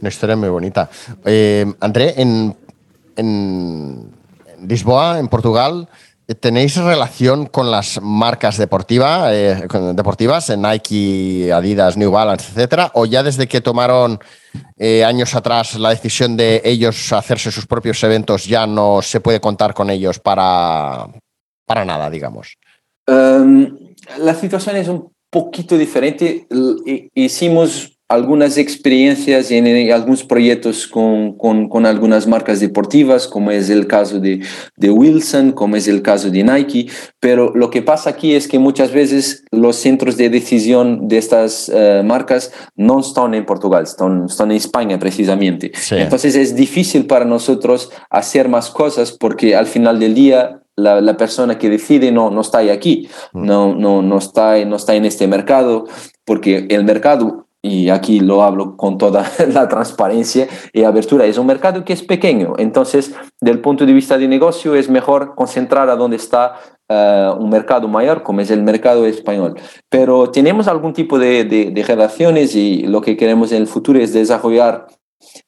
[0.00, 0.90] Una historia muy bonita.
[1.24, 2.56] Eh, André, en,
[3.16, 4.10] en
[4.66, 5.88] Lisboa, en Portugal,
[6.40, 12.90] ¿Tenéis relación con las marcas deportiva, eh, deportivas, Nike, Adidas, New Balance, etcétera?
[12.94, 14.18] ¿O ya desde que tomaron
[14.78, 19.38] eh, años atrás la decisión de ellos hacerse sus propios eventos ya no se puede
[19.38, 21.08] contar con ellos para,
[21.66, 22.56] para nada, digamos?
[23.06, 23.76] Um,
[24.18, 26.46] la situación es un poquito diferente.
[27.14, 33.86] Hicimos algunas experiencias en, algunos proyectos con, con, con, algunas marcas deportivas, como es el
[33.86, 34.40] caso de,
[34.76, 36.88] de, Wilson, como es el caso de Nike,
[37.20, 41.68] pero lo que pasa aquí es que muchas veces los centros de decisión de estas
[41.68, 45.72] uh, marcas no están en Portugal, están, están en España precisamente.
[45.74, 45.96] Sí.
[45.96, 51.16] Entonces es difícil para nosotros hacer más cosas porque al final del día la, la,
[51.16, 53.44] persona que decide no, no está aquí, mm.
[53.44, 55.86] no, no, no, está, no está en este mercado,
[56.24, 61.46] porque el mercado, y aquí lo hablo con toda la transparencia y abertura, es un
[61.46, 62.52] mercado que es pequeño.
[62.58, 66.56] Entonces, del punto de vista de negocio, es mejor concentrar a donde está
[66.90, 69.54] uh, un mercado mayor, como es el mercado español.
[69.88, 73.98] Pero tenemos algún tipo de, de, de relaciones y lo que queremos en el futuro
[73.98, 74.86] es desarrollar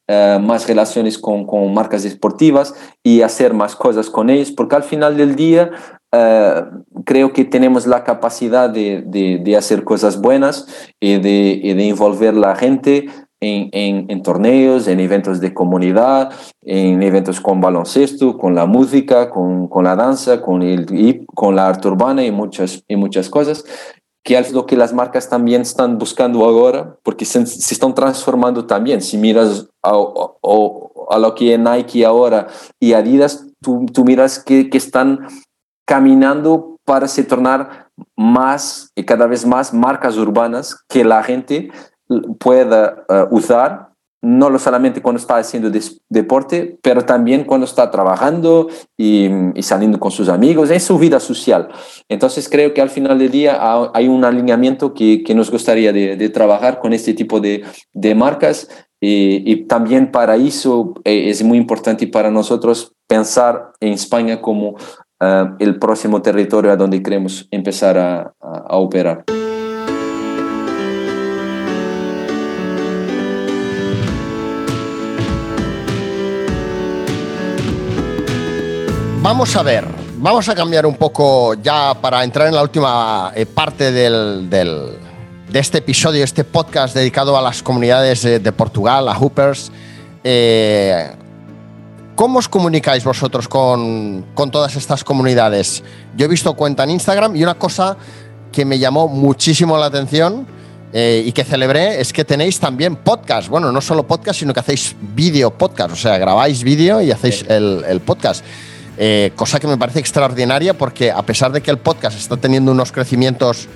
[0.08, 4.84] Uh, más relaciones con, con, marcas deportivas y hacer más cosas con ellos, porque al
[4.84, 5.70] final del día
[6.16, 10.66] uh, creo que tenemos la capacidad de, de, de hacer cosas buenas
[11.00, 13.06] y de, y de envolver la gente
[13.40, 16.30] en, en, en, torneos, en eventos de comunidad,
[16.62, 21.54] en eventos con baloncesto, con la música, con, con la danza, con, el, y con
[21.54, 23.64] la arte urbana y muchas, y muchas cosas
[24.26, 28.66] que es lo que las marcas también están buscando ahora, porque se, se están transformando
[28.66, 29.00] también.
[29.00, 32.48] Si miras a, a, a, lo que es Nike ahora
[32.80, 35.28] y Adidas, tú, tú miras que, que, están
[35.86, 41.70] caminando para se tornar más y cada vez más marcas urbanas que la gente
[42.38, 45.70] pueda uh, usar no solamente cuando está haciendo
[46.08, 49.28] deporte, pero también cuando está trabajando y,
[49.60, 51.68] saliendo con sus amigos, en su vida social.
[52.08, 53.60] Entonces creo que al final del día
[53.94, 57.62] hay un alineamiento que, nos gustaría de, trabajar con este tipo de,
[58.16, 58.68] marcas
[59.00, 64.74] y, también para eso eh, es muy importante para nosotros pensar en España como
[65.20, 69.24] eh, el próximo territorio a donde queremos empezar a operar.
[79.28, 79.84] Vamos a ver,
[80.18, 85.58] vamos a cambiar un poco ya para entrar en la última eh, parte del, de
[85.58, 89.72] este episodio, este podcast dedicado a las comunidades de, Portugal, a Hoopers.
[90.22, 91.10] Eh,
[92.16, 95.84] ¿Cómo os comunicáis vosotros con, todas estas comunidades?
[96.16, 97.98] Yo he visto cuenta en Instagram y una cosa
[98.50, 100.46] que me llamó muchísimo la atención
[100.94, 103.48] eh, y que celebré es que tenéis también podcast.
[103.48, 107.44] Bueno, no solo podcast, sino que hacéis vídeo podcast, o sea, grabáis vídeo y hacéis
[107.48, 108.42] el, el podcast.
[108.96, 112.72] Eh, cosa que me parece extraordinaria porque a pesar de que el podcast está teniendo
[112.72, 113.68] unos crecimientos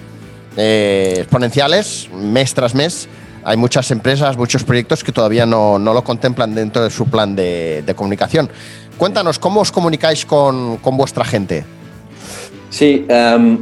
[0.56, 3.06] eh, exponenciales mes tras mes,
[3.44, 7.34] hay muchas empresas, muchos proyectos que todavía no, no lo contemplan dentro de su plan
[7.34, 8.48] de, comunicación.
[8.98, 11.64] Cuéntanos, ¿cómo os comunicáis con, con vuestra gente?
[12.68, 13.58] Sí, em,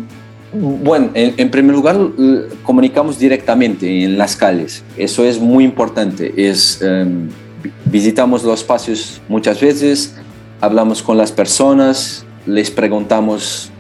[0.53, 1.97] bueno, en, primer lugar,
[2.63, 4.83] comunicamos directamente en las calles.
[4.97, 6.33] Eso es muy importante.
[6.37, 7.29] Es, em,
[7.85, 10.15] visitamos los espacios muchas veces,
[10.61, 13.71] hablamos con las personas, les preguntamos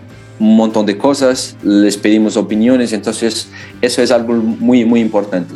[0.40, 3.48] un montón de cosas, les pedimos opiniones, entonces
[3.80, 5.54] eso es algo muy, muy importante.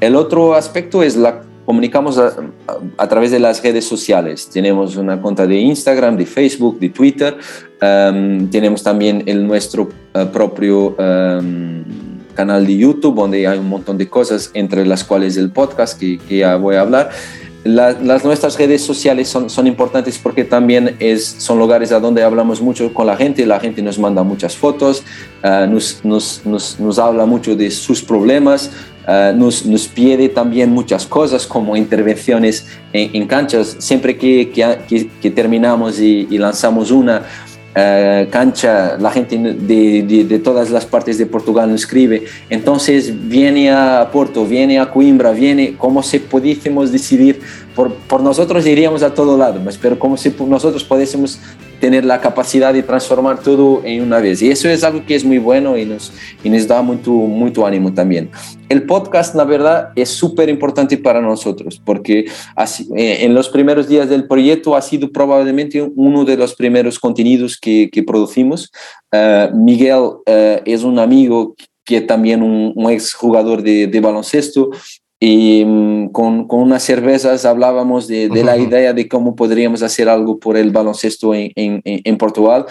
[0.00, 4.48] El otro aspecto es la comunicamos a, través de las redes sociales.
[4.50, 7.36] Tenemos una cuenta de Instagram, de Facebook, de Twitter.
[7.82, 9.82] Um, tenemos también el nuestro
[10.14, 11.84] uh, propio um,
[12.34, 16.16] canal de YouTube, donde hay un montón de cosas, entre las cuales el podcast que,
[16.16, 17.10] que ya voy a hablar
[17.64, 22.60] las nuestras redes sociales son, son importantes porque también es, son lugares a donde hablamos
[22.60, 25.02] mucho con la gente, la gente nos manda muchas fotos,
[25.42, 28.70] ah, nos, nos, nos, nos, habla mucho de sus problemas,
[29.06, 33.76] uh, nos, pide también muchas cosas como intervenciones en, canchas.
[33.80, 37.24] Siempre que, que, terminamos y lanzamos una,
[37.76, 42.24] Uh, cancha, la gente de, de, todas las partes de Portugal escribe.
[42.48, 47.40] Entonces viene a Porto, viene a Coimbra, viene como si pudiésemos decidir,
[47.76, 51.38] por, por nosotros iríamos a todo lado, pero como si nosotros pudiésemos
[51.80, 54.42] tener la capacidad de transformar todo en una vez.
[54.42, 56.12] Y eso es algo que es muy bueno y nos,
[56.42, 58.30] y nos da mucho, mucho ánimo también.
[58.68, 63.88] El podcast, la verdad, es súper importante para nosotros porque así, eh, en los primeros
[63.88, 68.70] días del proyecto ha sido probablemente uno de los primeros contenidos que, que producimos.
[69.12, 71.54] Uh, Miguel uh, es un amigo
[71.84, 74.70] que también un, un ex jugador de, de baloncesto
[75.20, 80.08] y mm, con, con, unas cervezas hablábamos de, de, la idea de cómo podríamos hacer
[80.08, 82.66] algo por el baloncesto en, en, en Portugal.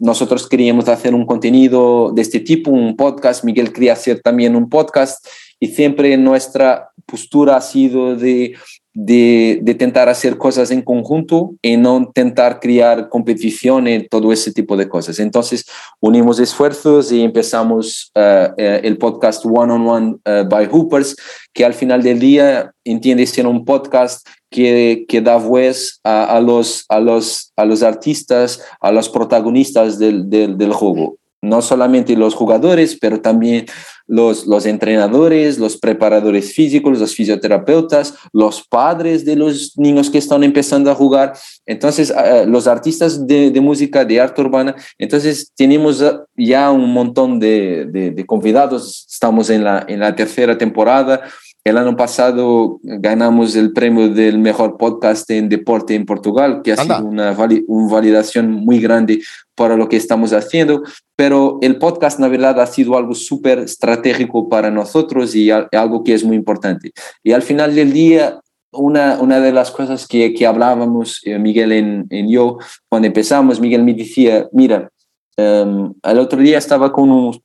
[0.00, 4.68] nosotros queríamos hacer un contenido de este tipo, un podcast, Miguel quería hacer también un
[4.68, 5.26] podcast.
[5.58, 8.54] Y siempre nuestra postura ha sido de
[8.98, 14.54] de, de, tentar hacer cosas en conjunto y no intentar crear competición y todo ese
[14.54, 15.18] tipo de cosas.
[15.18, 15.66] Entonces
[16.00, 20.16] unimos esfuerzos y empezamos uh, el podcast One on One
[20.48, 21.14] by Hoopers,
[21.52, 26.86] que al final del día entiende ser un podcast que, que da voz a, los,
[26.88, 32.96] a, los, a los artistas, a los protagonistas del, del juego no solamente los jugadores,
[33.00, 33.66] pero también
[34.06, 40.44] los, los entrenadores, los preparadores físicos, los fisioterapeutas, los padres de los niños que están
[40.44, 41.32] empezando a jugar,
[41.66, 46.02] entonces ah, los artistas de, de música, de arte urbana, entonces tenemos
[46.36, 51.22] ya un montón de, de, de convidados, estamos en la, en la tercera temporada,
[51.66, 56.76] el año pasado ganamos el premio del mejor podcast en deporte en Portugal, que ha
[56.76, 57.32] sido una,
[57.66, 59.20] una, validación muy grande
[59.56, 60.84] para lo que estamos haciendo,
[61.16, 66.14] pero el podcast, la verdad, ha sido algo súper estratégico para nosotros y algo que
[66.14, 66.92] es muy importante.
[67.24, 68.38] Y al final del día,
[68.70, 72.58] una, una de las cosas que, que hablábamos, eh, Miguel en, en, yo,
[72.88, 74.88] cuando empezamos, Miguel me decía, mira,
[75.36, 77.40] um, el otro día estaba con unos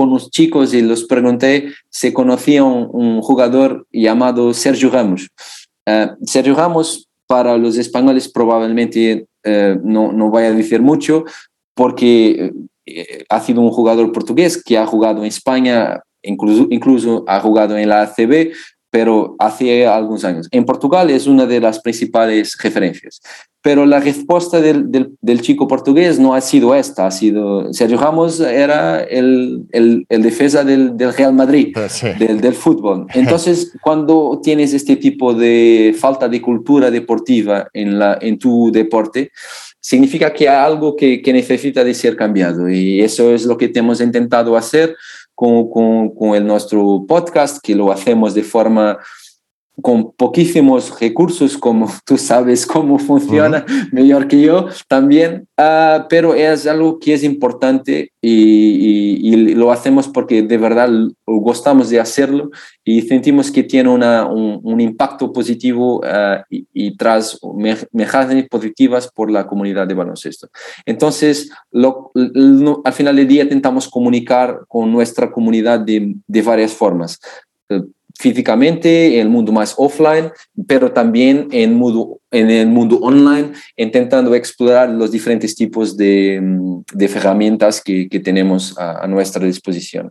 [0.00, 5.28] con unos chicos y los pregunté si conocían un, jugador llamado Sergio Ramos.
[5.86, 11.24] Uh, Sergio Ramos, para los españoles probablemente uh, no, no vaya a decir mucho,
[11.74, 12.94] porque uh,
[13.28, 17.90] ha sido un jugador portugués que ha jugado en España, incluso, incluso ha jugado en
[17.90, 18.52] la ACB,
[18.90, 20.48] pero hace algunos años.
[20.50, 23.20] En Portugal es una de las principales referencias.
[23.62, 28.40] Pero la respuesta del, del, chico portugués no ha sido esta, ha sido Sergio Ramos
[28.40, 31.76] era el, el, el defensa del, del, Real Madrid,
[32.18, 33.06] del, del, fútbol.
[33.12, 39.30] Entonces, cuando tienes este tipo de falta de cultura deportiva en, la, en tu deporte,
[39.78, 43.70] significa que hay algo que, que necesita de ser cambiado y eso es lo que
[43.74, 44.96] hemos intentado hacer
[45.40, 48.98] con, con, con el nuestro podcast, que lo hacemos de forma
[49.80, 56.66] con poquísimos recursos, como tú sabes cómo funciona mejor que yo también, uh, pero es
[56.66, 60.90] algo que es importante y, y, y, lo hacemos porque de verdad
[61.26, 62.50] gustamos de hacerlo
[62.84, 67.38] y sentimos que tiene una, un, un, impacto positivo uh, y, y, tras
[67.92, 70.48] mejoras positivas por la comunidad de baloncesto.
[70.84, 76.72] Entonces, lo, lo, al final del día intentamos comunicar con nuestra comunidad de, de varias
[76.72, 77.18] formas
[78.20, 80.30] físicamente, en el mundo más offline,
[80.66, 86.38] pero también en, mundo, en el mundo online, intentando explorar los diferentes tipos de,
[86.92, 90.10] de herramientas que, que tenemos a, nuestra disposición.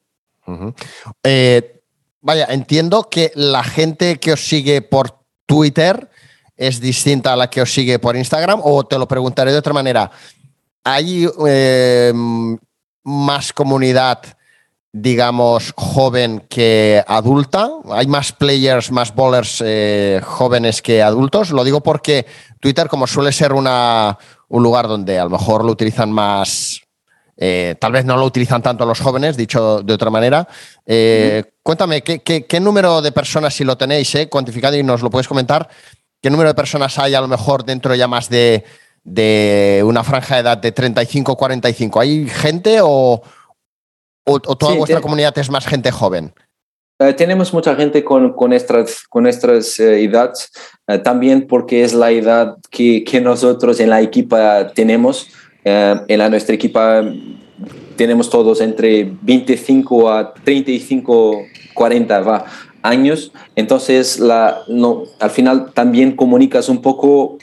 [1.23, 1.81] Eh,
[2.21, 6.09] vaya, entiendo que la gente que os sigue por Twitter
[6.57, 9.73] es distinta a la que os sigue por Instagram, o te lo preguntaré de otra
[9.73, 10.09] manera.
[10.83, 12.11] ¿Hay eh,
[13.03, 14.19] más comunidad?
[14.91, 17.69] Digamos, joven que adulta.
[17.91, 21.51] Hay más players, más bowlers eh, jóvenes que adultos.
[21.51, 22.25] Lo digo porque
[22.59, 24.17] Twitter, como suele ser una,
[24.47, 26.81] un lugar donde a lo mejor lo utilizan más,
[27.37, 30.47] eh, tal vez no lo utilizan tanto los jóvenes, dicho de otra manera.
[30.85, 31.43] Eh.
[31.61, 35.27] Cuéntame, ¿qué, ¿qué, qué, número de personas, si lo tenéis cuantificado y nos lo puedes
[35.27, 35.69] comentar,
[36.19, 38.65] qué número de personas hay a lo mejor dentro ya más de,
[39.03, 42.01] de una franja de edad de 35-45?
[42.01, 43.21] ¿Hay gente o,
[44.29, 45.01] ¿O, o toda sí, vuestra te...
[45.01, 46.33] comunidad es más gente joven?
[47.01, 50.51] Uh, tenemos mucha gente con, con nuestras, con nuestras uh, edades,
[50.87, 55.27] uh, también porque es la edad que, que, nosotros en la equipa tenemos.
[55.63, 57.03] en la, nuestra equipa
[57.95, 61.41] tenemos todos entre 25 a 35,
[61.73, 62.45] 40 va,
[62.81, 63.31] años.
[63.55, 67.37] Entonces, la, no, al final también comunicas un poco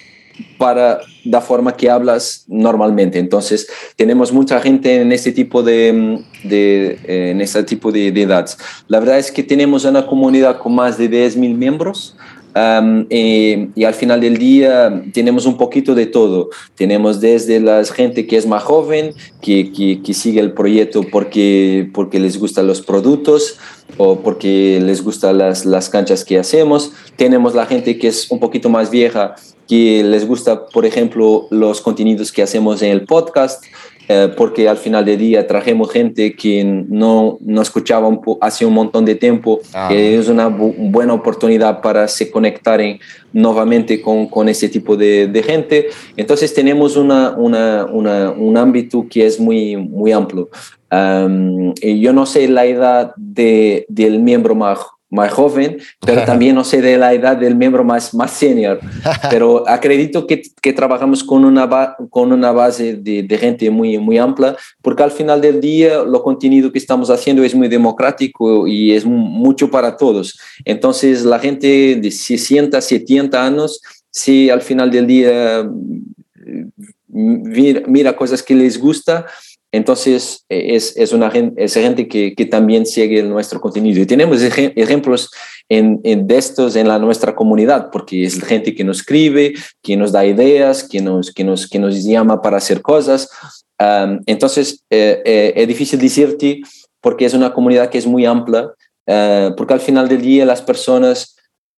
[0.59, 3.18] para la forma que hablas normalmente.
[3.18, 6.98] Entonces, tenemos mucha gente en este tipo de, de
[7.30, 8.58] en este tipo de, de, edades.
[8.88, 12.16] La verdad es que tenemos una comunidad con más de 10.000 miembros.
[12.57, 16.48] Um, y, y, al final del día tenemos un poquito de todo.
[16.74, 21.90] Tenemos desde la gente que es más joven, que, que, que sigue el proyecto porque,
[21.92, 23.59] porque les gustan los productos
[23.98, 26.92] o porque les gustan las, las canchas que hacemos.
[27.16, 29.34] Tenemos la gente que es un poquito más vieja
[29.68, 33.64] que les gusta, por ejemplo, los contenidos que hacemos en el podcast,
[34.09, 38.74] eh, porque al final del día trajemos gente que no, no escuchaba un hace un
[38.74, 39.88] montón de tiempo, ah.
[39.88, 42.80] que es una bu buena oportunidad para se conectar
[43.32, 45.88] nuevamente con, con ese tipo de, de, gente.
[46.16, 50.48] Entonces tenemos una, una, una, un ámbito que es muy, muy amplio.
[50.90, 54.78] Um, yo no sé la edad de, del miembro más
[55.11, 58.80] más joven, pero también no sé de la edad del miembro más, más senior.
[59.30, 64.18] Pero acredito que, que trabajamos con una, con una base de, de, gente muy, muy
[64.18, 68.92] amplia, porque al final del día lo contenido que estamos haciendo es muy democrático y
[68.92, 70.38] es mucho para todos.
[70.64, 73.80] Entonces la gente de 60, 70 años,
[74.11, 76.66] si al final del día eh,
[77.09, 79.26] mira, mira cosas que les gusta,
[79.72, 84.00] entonces, es, es una es gente que, que, también sigue nuestro contenido.
[84.00, 85.30] Y tenemos ejemplos
[85.68, 89.96] en, en, de estos en la, nuestra comunidad, porque es gente que nos escribe, que
[89.96, 93.28] nos da ideas, que nos, que nos, que nos llama para hacer cosas.
[94.26, 96.60] Entonces, eh, eh, es difícil decirte
[97.00, 98.70] porque es una comunidad que es muy amplia,
[99.56, 101.36] porque al final del día las personas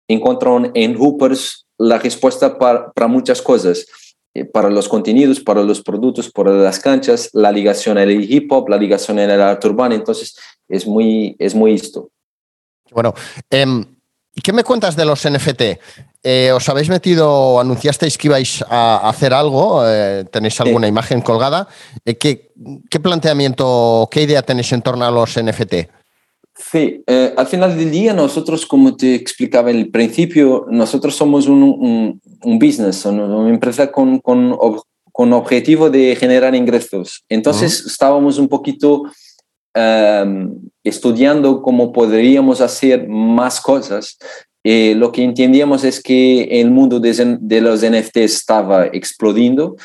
[0.08, 4.07] encuentran en Hoopers la respuesta para, para muchas cosas eh,
[4.52, 8.68] para los contenidos, para los productos, para las canchas, la ligación en el hip hop,
[8.68, 10.36] la ligación en el arte urbano, entonces
[10.68, 12.10] es muy, es muy esto.
[12.90, 13.14] Bueno,
[13.50, 13.66] eh,
[14.42, 15.62] ¿qué me cuentas de los NFT?
[16.22, 19.82] Eh, ¿Os habéis metido, anunciasteis que ibais a hacer algo?
[19.86, 20.90] Eh, ¿Tenéis alguna sí.
[20.90, 21.68] imagen colgada?
[22.04, 22.52] Eh, ¿qué,
[22.90, 25.97] ¿Qué planteamiento, qué idea tenéis en torno a los NFT?
[26.58, 31.46] Sí, eh, al final del día nosotros, como te explicaba en el principio, nosotros somos
[31.46, 34.56] un, un, un business, una empresa con, con,
[35.12, 37.24] con, objetivo de generar ingresos.
[37.28, 37.90] Entonces uh -huh.
[37.90, 39.04] estábamos un poquito
[39.74, 44.18] um, estudiando cómo podríamos hacer más cosas.
[44.64, 49.76] Eh, lo que entendíamos es que el mundo de, de los NFTs estaba explodiendo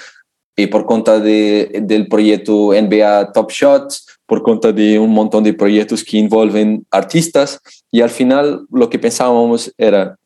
[0.55, 5.53] y por cuenta de, del proyecto NBA Top Shots por cuenta de un montón de
[5.53, 7.59] proyectos que envolven artistas
[7.91, 10.17] y al final lo que pensábamos era,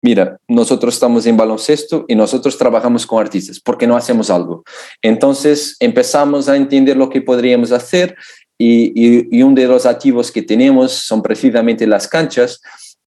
[0.00, 4.64] mira, nosotros estamos en baloncesto y nosotros trabajamos con artistas, ¿por qué no hacemos algo?
[5.02, 8.16] Entonces empezamos a entender lo que podríamos hacer
[8.58, 12.60] y, y uno de los activos que tenemos son precisamente las canchas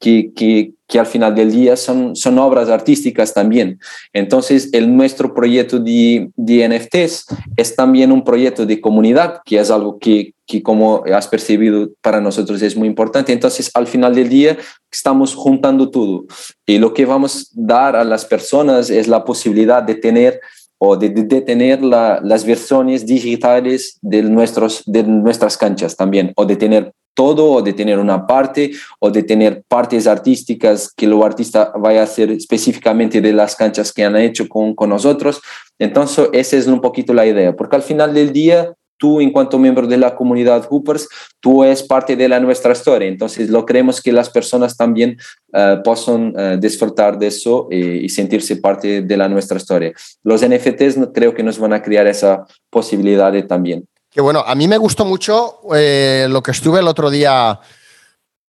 [0.05, 3.79] que, que, que, al final del día son, son obras artísticas también.
[4.13, 7.25] Entonces, el, nuestro proyecto de, de NFTs
[7.57, 12.21] es también un proyecto de comunidad, que es algo que, que, como has percibido, para
[12.21, 13.33] nosotros es muy importante.
[13.33, 14.59] Entonces, al final del día,
[14.91, 16.25] estamos juntando todo.
[16.67, 20.39] Y lo que vamos a dar a las personas es la posibilidad de tener
[20.77, 26.45] o de, de tener la, las versiones digitales de, nuestros, de nuestras canchas también, o
[26.45, 31.25] de tener todo o de tener una parte o de tener partes artísticas que lo
[31.25, 35.41] artista vaya a hacer específicamente de las canchas que han hecho con, nosotros.
[35.79, 39.57] Entonces, esa es un poquito la idea, porque al final del día, tú en cuanto
[39.57, 41.07] miembro de la comunidad Hoopers,
[41.39, 43.07] tú es parte de la nuestra historia.
[43.07, 45.17] Entonces, lo creemos que las personas también
[45.53, 49.93] uh, puedan uh, disfrutar de eso y, y, sentirse parte de la nuestra historia.
[50.23, 53.87] Los NFTs creo que nos van a crear esa posibilidad también.
[54.15, 57.59] Que bueno, a mí me gustó mucho eh, lo que estuve el otro día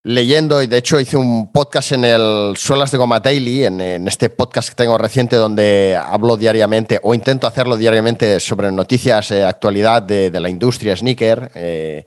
[0.04, 4.06] leyendo y de hecho hice un podcast en el Suelas de Goma Daily, en, en,
[4.06, 9.42] este podcast que tengo reciente donde hablo diariamente o intento hacerlo diariamente sobre noticias, eh,
[9.42, 12.06] actualidad de, de, la industria sneaker eh,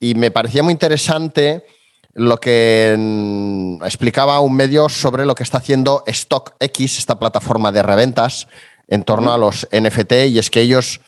[0.00, 1.66] y me parecía muy interesante
[2.14, 7.82] lo que mm, explicaba un medio sobre lo que está haciendo StockX, esta plataforma de
[7.82, 8.48] reventas
[8.88, 11.02] en torno a los NFT y es que ellos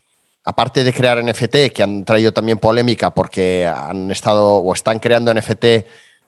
[0.47, 5.35] aparte de crear NFT, que han traído también polémica porque han estado o están creando
[5.35, 5.65] NFT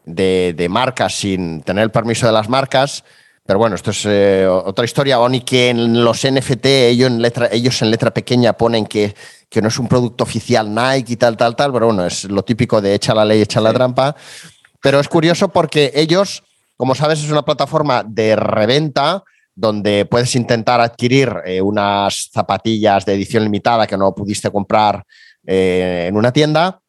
[0.05, 3.05] de, de marcas sin tener el permiso de las marcas,
[3.49, 5.19] pero bueno, esto es eh, otra historia.
[5.21, 9.15] O ni que en los NFT ellos en letra, ellos en letra pequeña ponen que,
[9.49, 12.43] que, no es un producto oficial Nike y tal, tal, tal, pero bueno, es lo
[12.43, 14.15] típico de echa la ley, echa la trampa.
[14.83, 16.43] Pero es curioso porque ellos,
[16.77, 19.25] como sabes, es una plataforma de reventa
[19.59, 25.05] donde puedes intentar adquirir eh, unas zapatillas de edición limitada que no pudiste comprar
[25.45, 26.81] eh, en una tienda.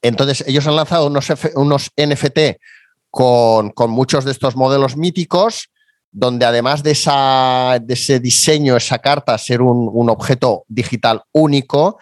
[0.00, 1.26] Entonces, ellos han lanzado unos,
[1.56, 2.60] unos NFT
[3.10, 5.68] con, con, muchos de estos modelos míticos,
[6.12, 11.98] donde además de, esa, de ese diseño, esa carta, ser un, un objeto digital único,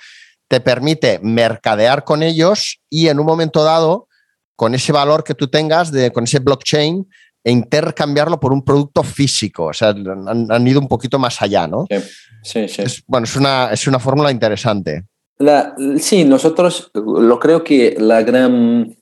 [0.49, 4.07] te permite mercadear con ellos y en un momento dado,
[4.55, 7.09] con ese valor que tú tengas, de, con ese blockchain,
[7.45, 9.67] e intercambiarlo por un producto físico.
[9.67, 11.87] O sea, han, han ido un poquito más allá, ¿no?
[11.89, 11.99] Sí,
[12.43, 12.69] sí.
[12.69, 12.83] sí.
[12.83, 15.05] Es, bueno, es una, es una fórmula interesante.
[15.39, 18.97] La, sí, nosotros lo creo que la gran,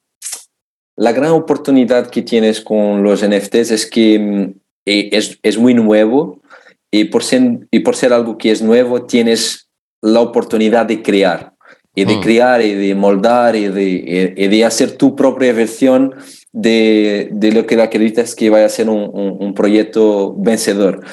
[0.97, 4.55] la gran oportunidad que tienes con los NFTs es que
[4.85, 6.43] eh, es, es muy nuevo
[6.91, 9.69] y por, ser, y por ser algo que es nuevo tienes
[10.03, 11.55] la oportunidad de crear
[11.95, 12.21] y de mm.
[12.21, 16.15] crear y de moldar y de, y de hacer tu propia versión
[16.57, 21.05] de, de lo que acreditas que vaya a ser un, un, proyecto vencedor.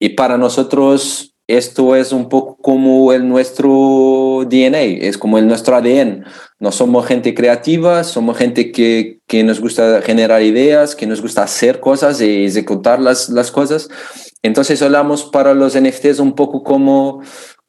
[0.00, 5.76] Y para nosotros esto es un poco como el nuestro DNA, es como el nuestro
[5.76, 6.24] ADN.
[6.58, 11.44] No somos gente creativa, somos gente que, que nos gusta generar ideas, que nos gusta
[11.44, 13.88] hacer cosas y ejecutar las, las cosas.
[14.42, 17.22] Entonces hablamos para los NFTs un poco como,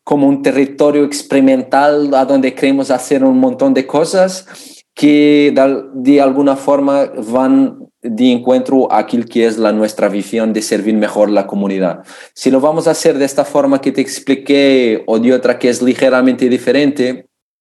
[0.04, 5.54] como un territorio experimental a donde queremos hacer un montón de cosas que
[5.94, 10.96] de alguna forma van de encuentro a aquel que es la nuestra visión de servir
[10.96, 12.04] mejor la comunidad.
[12.34, 15.70] Si lo vamos a hacer de esta forma que te expliqué o de otra que
[15.70, 17.28] es ligeramente diferente,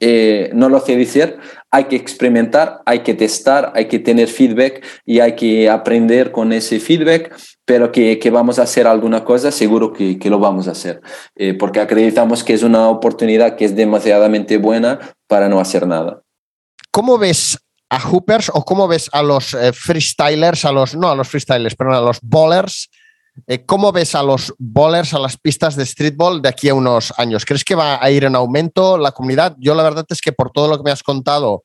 [0.04, 1.38] eh, no lo sé decir,
[1.70, 6.52] hay que experimentar, hay que testar, hay que tener feedback y hay que aprender con
[6.54, 7.36] ese feedback,
[7.66, 11.02] pero que, que vamos a hacer alguna cosa, seguro que, que lo vamos a hacer,
[11.36, 16.24] eh, porque acreditamos que es una oportunidad que es demasiadamente buena para no hacer nada.
[16.92, 17.58] ¿Cómo ves
[17.90, 21.76] a Hoopers o cómo ves a los eh, freestylers, a los, no a los freestylers,
[21.76, 22.90] pero a los bowlers?
[23.48, 27.14] Eh, ¿Cómo ves a los bowlers, a las pistas de streetball de aquí a unos
[27.18, 27.46] años?
[27.46, 29.56] ¿Crees que va a ir en aumento la comunidad?
[29.58, 31.64] Yo la verdad es que por todo lo que me has contado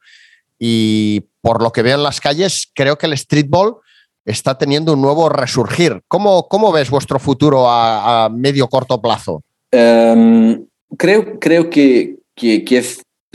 [0.59, 3.79] y por lo que veo en las calles, creo que el streetball
[4.25, 6.03] está teniendo un nuevo resurgir.
[6.09, 9.43] ¿Cómo, cómo ves vuestro futuro a, a medio corto plazo?
[9.73, 10.67] Um,
[10.97, 12.79] creo, creo que, que, que,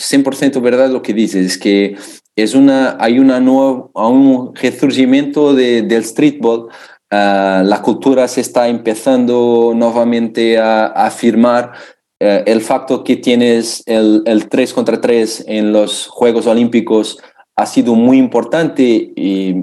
[0.02, 1.96] 100% verdad lo que dices, es que
[2.36, 6.70] es una, hay una nueva, un resurgimiento de, del streetball.
[7.12, 11.74] Uh, la cultura se está empezando nuevamente a, afirmar
[12.22, 17.20] uh, el facto que tienes el, el 3 contra 3 en los Juegos Olímpicos
[17.58, 19.56] ha sido muy importante y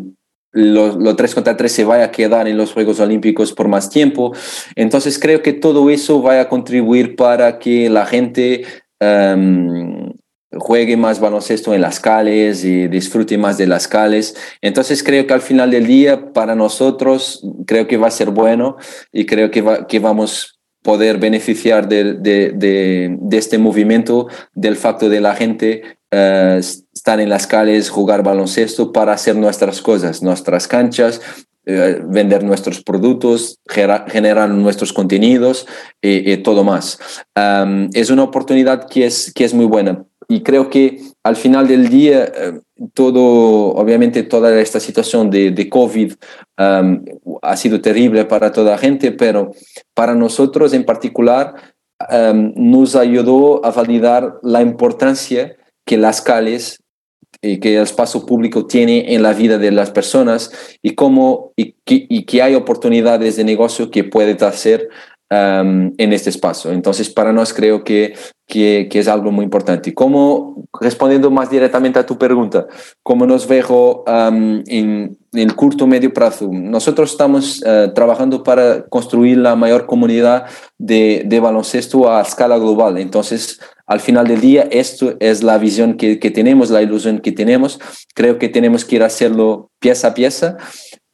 [0.52, 3.90] los lo 3 contra 3 se vaya a quedar en los Juegos Olímpicos por más
[3.90, 4.32] tiempo.
[4.74, 8.65] Entonces creo que todo eso va a contribuir para que la gente
[9.01, 10.12] um,
[10.56, 14.34] juegue más baloncesto en las calles y disfrute más de las calles.
[14.62, 18.76] Entonces creo que al final del día para nosotros creo que va a ser bueno
[19.12, 25.08] y creo que, va, que vamos poder beneficiar de, de, de, este movimiento, del facto
[25.08, 30.66] de la gente uh, estar en las calles, jugar baloncesto para hacer nuestras cosas, nuestras
[30.66, 31.20] canchas,
[31.66, 35.66] uh, vender nuestros productos, generar nuestros contenidos
[36.00, 36.98] y, y todo más.
[37.36, 41.66] Um, es una oportunidad que es, que es muy buena y creo que al final
[41.66, 42.60] del día, eh,
[42.92, 46.12] todo, obviamente toda esta situación de, de COVID
[46.59, 47.05] um,
[47.40, 49.52] ha sido terrible para toda la gente, pero
[49.94, 51.55] para nosotros en particular
[52.12, 55.56] um, nos ayudó a validar la importancia
[55.86, 56.78] que las calles
[57.40, 60.50] y que el espacio público tiene en la vida de las personas
[60.82, 64.90] y cómo y que, y que hay oportunidades de negocio que puede hacer
[65.30, 66.70] um, en este espacio.
[66.70, 68.14] Entonces, para nosotros creo que,
[68.48, 69.92] que, que, es algo muy importante.
[69.92, 72.66] Como, respondiendo más directamente a tu pregunta,
[73.02, 76.48] ¿cómo nos veo um, en, en, el corto medio plazo?
[76.50, 80.46] Nosotros estamos uh, trabajando para construir la mayor comunidad
[80.78, 82.96] de, de baloncesto a escala global.
[82.96, 87.32] Entonces, al final del día, esto es la visión que, que, tenemos, la ilusión que
[87.32, 87.78] tenemos.
[88.14, 90.56] Creo que tenemos que ir a hacerlo pieza a pieza,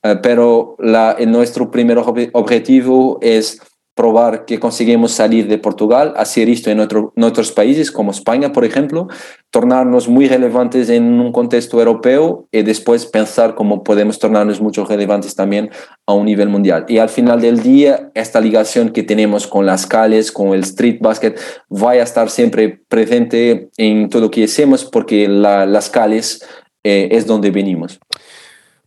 [0.04, 3.60] uh, pero la, nuestro primer ob objetivo es
[3.94, 8.64] probar que conseguimos salir de Portugal, hacer esto en, en, otros países como España, por
[8.64, 9.06] ejemplo,
[9.50, 15.36] tornarnos muy relevantes en un contexto europeo y después pensar cómo podemos tornarnos mucho relevantes
[15.36, 15.70] también
[16.06, 16.86] a un nivel mundial.
[16.88, 20.98] Y al final del día, esta ligación que tenemos con las calles, con el street
[21.00, 21.36] basket,
[21.70, 26.44] va a estar siempre presente en todo lo que hacemos porque la, las calles
[26.82, 28.00] eh, es donde venimos.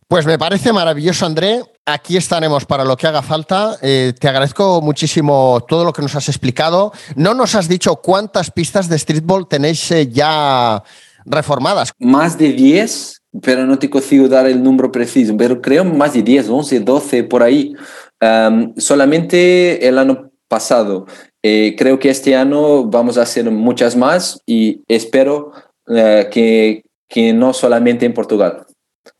[0.08, 1.62] Pues me parece maravilloso, André.
[1.90, 3.78] Aquí estaremos para lo que haga falta.
[3.80, 6.92] Eh, te agradezco muchísimo todo lo que nos has explicado.
[7.16, 10.82] No nos has dicho cuántas pistas de streetball tenéis eh, ya
[11.24, 11.92] reformadas.
[11.98, 16.22] Más de 10, pero no te consigo dar el número preciso, pero creo más de
[16.22, 17.72] 10, 11, 12 por ahí.
[18.20, 21.06] Um, solamente el año pasado.
[21.42, 25.52] Eh, creo que este año vamos a hacer muchas más y espero
[25.86, 28.66] uh, que, que no solamente en Portugal.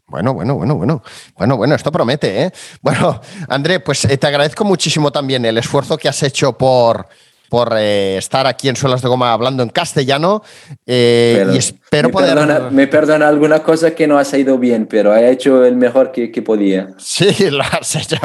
[0.09, 1.03] Bueno, bueno, bueno, bueno.
[1.37, 2.53] Bueno, bueno, esto promete, ¿eh?
[2.81, 7.07] Bueno, André, pues eh, te agradezco muchísimo también el esfuerzo que has hecho por,
[7.49, 10.43] por eh, estar aquí en Suelas de Goma hablando en castellano.
[10.87, 12.35] Eh, pero, y espero me poder.
[12.35, 16.13] Perdona, me perdona alguna cosa que no ha salido bien, pero he hecho el mejor
[16.13, 16.89] que, que podía.
[16.99, 18.19] Sí, lo has hecho.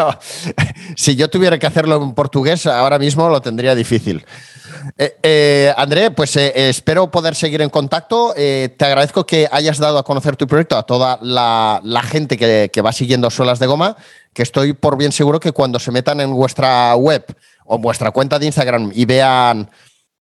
[0.96, 4.26] si yo tuviera que hacerlo en portugués, ahora mismo lo tendría difícil.
[4.98, 8.34] Eh, eh, André, pues eh, espero poder seguir en contacto.
[8.36, 12.70] Te agradezco que hayas dado a conocer tu proyecto a toda la, la gente que,
[12.72, 13.96] que, va siguiendo Suelas de Goma,
[14.34, 17.26] que estoy por bien seguro que cuando se metan en vuestra web
[17.66, 19.70] o en vuestra cuenta de Instagram y vean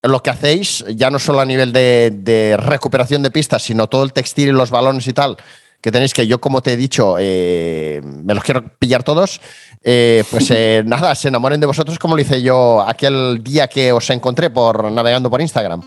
[0.02, 4.02] lo que hacéis, ya no solo a nivel de, de recuperación de pistas, sino todo
[4.04, 5.36] el textil y los balones y tal,
[5.82, 9.40] que tenéis que yo, como te he dicho, eh, me los quiero pillar todos,
[9.82, 13.92] eh, pues eh, nada, se enamoren de vosotros como lo hice yo aquel día que
[13.92, 15.82] os encontré por navegando por Instagram.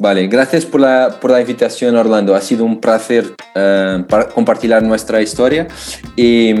[0.00, 2.34] Vale, gracias por la, por la invitación, Orlando.
[2.34, 5.68] Ha sido un placer uh, compartir nuestra historia
[6.16, 6.52] y,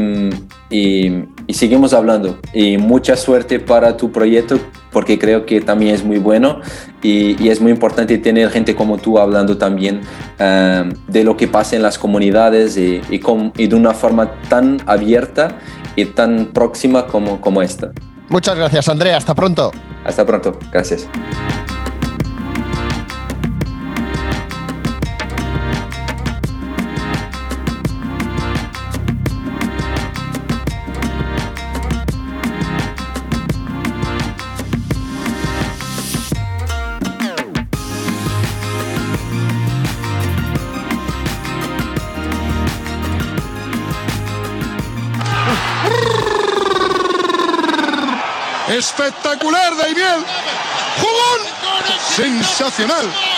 [0.70, 2.38] y, y, seguimos hablando.
[2.54, 4.58] Y mucha suerte para tu proyecto
[4.92, 6.60] porque creo que también es muy bueno
[7.02, 10.00] y, y es muy importante tener gente como tú hablando también
[10.38, 14.32] uh, de lo que pasa en las comunidades y, y, con, y de una forma
[14.48, 15.58] tan abierta
[15.96, 17.92] y tan próxima como, como esta.
[18.28, 19.16] Muchas gracias, Andrea.
[19.16, 19.72] Hasta pronto.
[20.04, 20.56] Hasta pronto.
[20.72, 21.08] Gracias.
[52.80, 53.29] ¡Sensacional!